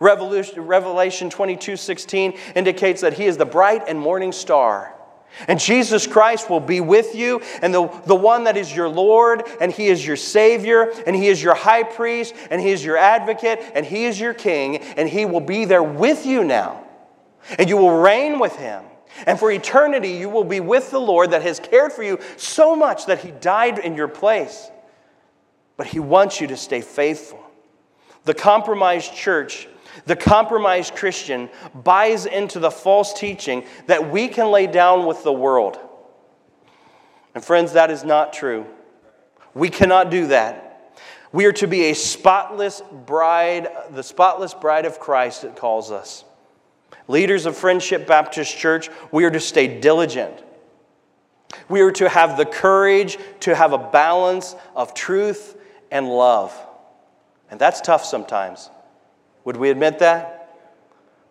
Revelation 0.00 1.28
22 1.28 1.76
16 1.76 2.38
indicates 2.54 3.02
that 3.02 3.12
He 3.12 3.26
is 3.26 3.36
the 3.36 3.44
bright 3.44 3.82
and 3.86 4.00
morning 4.00 4.32
star. 4.32 4.94
And 5.46 5.60
Jesus 5.60 6.06
Christ 6.06 6.50
will 6.50 6.60
be 6.60 6.80
with 6.80 7.14
you, 7.14 7.40
and 7.62 7.72
the, 7.72 7.86
the 8.06 8.14
one 8.14 8.44
that 8.44 8.56
is 8.56 8.74
your 8.74 8.88
Lord, 8.88 9.44
and 9.60 9.70
He 9.70 9.86
is 9.86 10.04
your 10.04 10.16
Savior, 10.16 10.92
and 11.06 11.14
He 11.14 11.28
is 11.28 11.42
your 11.42 11.54
high 11.54 11.84
priest, 11.84 12.34
and 12.50 12.60
He 12.60 12.70
is 12.70 12.84
your 12.84 12.96
advocate, 12.96 13.60
and 13.74 13.86
He 13.86 14.06
is 14.06 14.18
your 14.18 14.34
King, 14.34 14.78
and 14.78 15.08
He 15.08 15.24
will 15.24 15.40
be 15.40 15.64
there 15.64 15.82
with 15.82 16.26
you 16.26 16.44
now. 16.44 16.84
And 17.58 17.68
you 17.68 17.76
will 17.76 17.96
reign 17.96 18.38
with 18.38 18.56
Him. 18.56 18.82
And 19.26 19.38
for 19.38 19.50
eternity, 19.50 20.10
you 20.10 20.28
will 20.28 20.44
be 20.44 20.60
with 20.60 20.90
the 20.90 21.00
Lord 21.00 21.30
that 21.30 21.42
has 21.42 21.60
cared 21.60 21.92
for 21.92 22.02
you 22.02 22.18
so 22.36 22.74
much 22.74 23.06
that 23.06 23.20
He 23.20 23.30
died 23.30 23.78
in 23.78 23.94
your 23.94 24.08
place. 24.08 24.70
But 25.76 25.86
He 25.86 26.00
wants 26.00 26.40
you 26.40 26.46
to 26.48 26.56
stay 26.56 26.80
faithful. 26.80 27.42
The 28.24 28.34
compromised 28.34 29.14
church 29.14 29.68
The 30.06 30.16
compromised 30.16 30.94
Christian 30.94 31.48
buys 31.74 32.26
into 32.26 32.58
the 32.58 32.70
false 32.70 33.12
teaching 33.12 33.64
that 33.86 34.10
we 34.10 34.28
can 34.28 34.50
lay 34.50 34.66
down 34.66 35.06
with 35.06 35.22
the 35.24 35.32
world. 35.32 35.78
And 37.34 37.44
friends, 37.44 37.72
that 37.72 37.90
is 37.90 38.04
not 38.04 38.32
true. 38.32 38.66
We 39.54 39.70
cannot 39.70 40.10
do 40.10 40.28
that. 40.28 40.68
We 41.32 41.44
are 41.44 41.52
to 41.52 41.66
be 41.66 41.84
a 41.84 41.94
spotless 41.94 42.80
bride, 43.06 43.68
the 43.90 44.02
spotless 44.02 44.54
bride 44.54 44.86
of 44.86 44.98
Christ, 44.98 45.44
it 45.44 45.56
calls 45.56 45.90
us. 45.90 46.24
Leaders 47.06 47.46
of 47.46 47.56
Friendship 47.56 48.06
Baptist 48.06 48.56
Church, 48.56 48.90
we 49.12 49.24
are 49.24 49.30
to 49.30 49.40
stay 49.40 49.80
diligent. 49.80 50.42
We 51.68 51.80
are 51.80 51.92
to 51.92 52.08
have 52.08 52.36
the 52.36 52.46
courage 52.46 53.18
to 53.40 53.54
have 53.54 53.72
a 53.72 53.78
balance 53.78 54.54
of 54.74 54.94
truth 54.94 55.56
and 55.90 56.08
love. 56.08 56.54
And 57.50 57.58
that's 57.60 57.80
tough 57.80 58.04
sometimes. 58.04 58.70
Would 59.48 59.56
we 59.56 59.70
admit 59.70 60.00
that? 60.00 60.58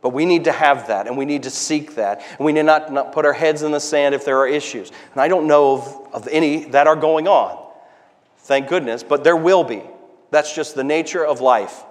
But 0.02 0.10
we 0.10 0.26
need 0.26 0.46
to 0.46 0.52
have 0.52 0.88
that 0.88 1.06
and 1.06 1.16
we 1.16 1.26
need 1.26 1.44
to 1.44 1.52
seek 1.52 1.94
that. 1.98 2.24
And 2.40 2.40
we 2.48 2.52
need 2.52 2.64
not, 2.64 2.92
not 2.92 3.12
put 3.12 3.26
our 3.26 3.34
heads 3.34 3.62
in 3.62 3.72
the 3.72 3.80
sand 3.80 4.16
if 4.16 4.26
there 4.26 4.40
are 4.40 4.48
issues. 4.48 4.92
And 5.12 5.22
I 5.22 5.28
don't 5.28 5.46
know 5.46 5.74
of, 5.74 6.14
of 6.14 6.28
any 6.28 6.64
that 6.72 6.88
are 6.88 6.96
going 6.96 7.28
on. 7.28 7.64
Thank 8.38 8.70
goodness, 8.70 9.04
but 9.04 9.24
there 9.24 9.36
will 9.36 9.64
be. 9.64 9.84
That's 10.32 10.56
just 10.56 10.74
the 10.74 10.84
nature 10.84 11.24
of 11.24 11.42
life. 11.42 11.84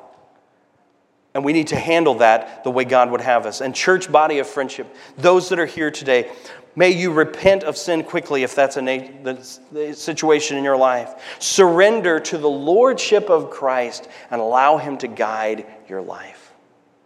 And 1.37 1.45
we 1.45 1.53
need 1.53 1.67
to 1.67 1.77
handle 1.77 2.15
that 2.15 2.65
the 2.65 2.71
way 2.71 2.85
God 2.85 3.11
would 3.11 3.21
have 3.21 3.45
us. 3.45 3.61
And, 3.61 3.75
church 3.75 4.11
body 4.11 4.39
of 4.39 4.47
friendship, 4.47 4.87
those 5.19 5.51
that 5.51 5.59
are 5.59 5.67
here 5.67 5.91
today, 5.91 6.33
may 6.75 6.89
you 6.89 7.13
repent 7.13 7.63
of 7.63 7.77
sin 7.77 8.05
quickly 8.05 8.43
if 8.43 8.55
that's 8.55 8.79
a 8.79 9.93
situation 9.93 10.57
in 10.57 10.65
your 10.65 10.79
life. 10.79 11.37
Surrender 11.39 12.21
to 12.21 12.39
the 12.39 12.49
lordship 12.49 13.29
of 13.29 13.51
Christ 13.51 14.09
and 14.31 14.41
allow 14.41 14.79
Him 14.79 14.97
to 14.97 15.09
guide 15.09 15.67
your 15.91 16.01
life. 16.01 16.55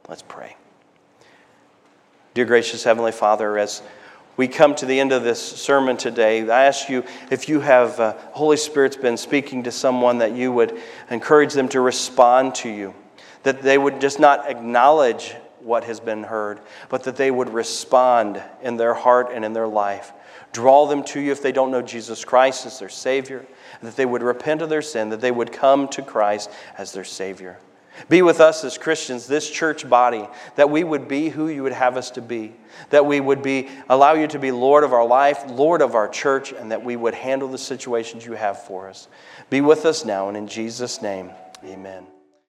Let's 0.09 0.22
pray. 0.22 0.57
Dear 2.35 2.45
gracious 2.45 2.85
Heavenly 2.85 3.11
Father, 3.11 3.59
as 3.59 3.83
we 4.37 4.47
come 4.47 4.76
to 4.76 4.87
the 4.87 5.01
end 5.01 5.11
of 5.11 5.24
this 5.24 5.43
sermon 5.43 5.97
today, 5.97 6.49
I 6.49 6.66
ask 6.66 6.89
you 6.89 7.03
if 7.33 7.49
you 7.49 7.59
have, 7.59 7.99
uh, 7.99 8.14
Holy 8.31 8.57
Spirit's 8.57 8.97
been 8.97 9.16
speaking 9.16 9.64
to 9.64 9.72
someone, 9.72 10.18
that 10.18 10.37
you 10.37 10.53
would 10.53 10.81
encourage 11.11 11.53
them 11.53 11.68
to 11.70 11.81
respond 11.81 12.55
to 12.55 12.68
you, 12.68 12.95
that 13.43 13.62
they 13.62 13.78
would 13.78 14.01
just 14.01 14.20
not 14.20 14.49
acknowledge 14.49 15.34
what 15.61 15.84
has 15.84 16.01
been 16.01 16.22
heard, 16.22 16.61
but 16.88 17.05
that 17.05 17.16
they 17.16 17.30
would 17.30 17.53
respond 17.53 18.43
in 18.62 18.76
their 18.76 18.95
heart 18.95 19.30
and 19.32 19.45
in 19.45 19.53
their 19.53 19.68
life. 19.68 20.12
Draw 20.53 20.86
them 20.86 21.05
to 21.05 21.20
you 21.20 21.32
if 21.32 21.43
they 21.43 21.53
don't 21.53 21.70
know 21.70 21.82
Jesus 21.82 22.24
Christ 22.24 22.66
as 22.66 22.78
their 22.78 22.88
Savior, 22.88 23.47
that 23.82 23.97
they 23.97 24.07
would 24.07 24.22
repent 24.22 24.62
of 24.62 24.68
their 24.68 24.82
sin, 24.82 25.11
that 25.11 25.20
they 25.20 25.30
would 25.30 25.53
come 25.53 25.88
to 25.88 26.03
Christ 26.03 26.51
as 26.76 26.93
their 26.93 27.05
Savior. 27.05 27.59
Be 28.09 28.22
with 28.22 28.41
us 28.41 28.64
as 28.64 28.78
Christians, 28.78 29.26
this 29.26 29.49
church 29.51 29.88
body, 29.88 30.26
that 30.57 30.70
we 30.70 30.84
would 30.84 31.07
be 31.07 31.28
who 31.28 31.49
you 31.49 31.62
would 31.62 31.72
have 31.72 31.97
us 31.97 32.11
to 32.12 32.22
be, 32.22 32.55
that 32.91 33.05
we 33.05 33.20
would 33.20 33.43
be 33.43 33.68
allow 33.88 34.14
you 34.14 34.26
to 34.28 34.38
be 34.38 34.53
Lord 34.53 34.84
of 34.84 34.93
our 34.93 35.07
life, 35.07 35.45
Lord 35.49 35.82
of 35.82 35.95
our 35.95 36.09
church, 36.09 36.53
and 36.53 36.70
that 36.72 36.82
we 36.82 36.97
would 36.97 37.14
handle 37.14 37.49
the 37.49 37.59
situations 37.59 38.24
you 38.24 38.32
have 38.32 38.64
for 38.64 38.88
us. 38.88 39.09
Be 39.51 39.61
with 39.61 39.84
us 39.84 40.05
now, 40.05 40.28
and 40.28 40.36
in 40.36 40.47
Jesus' 40.49 41.03
name, 41.03 41.30
amen. 41.64 42.07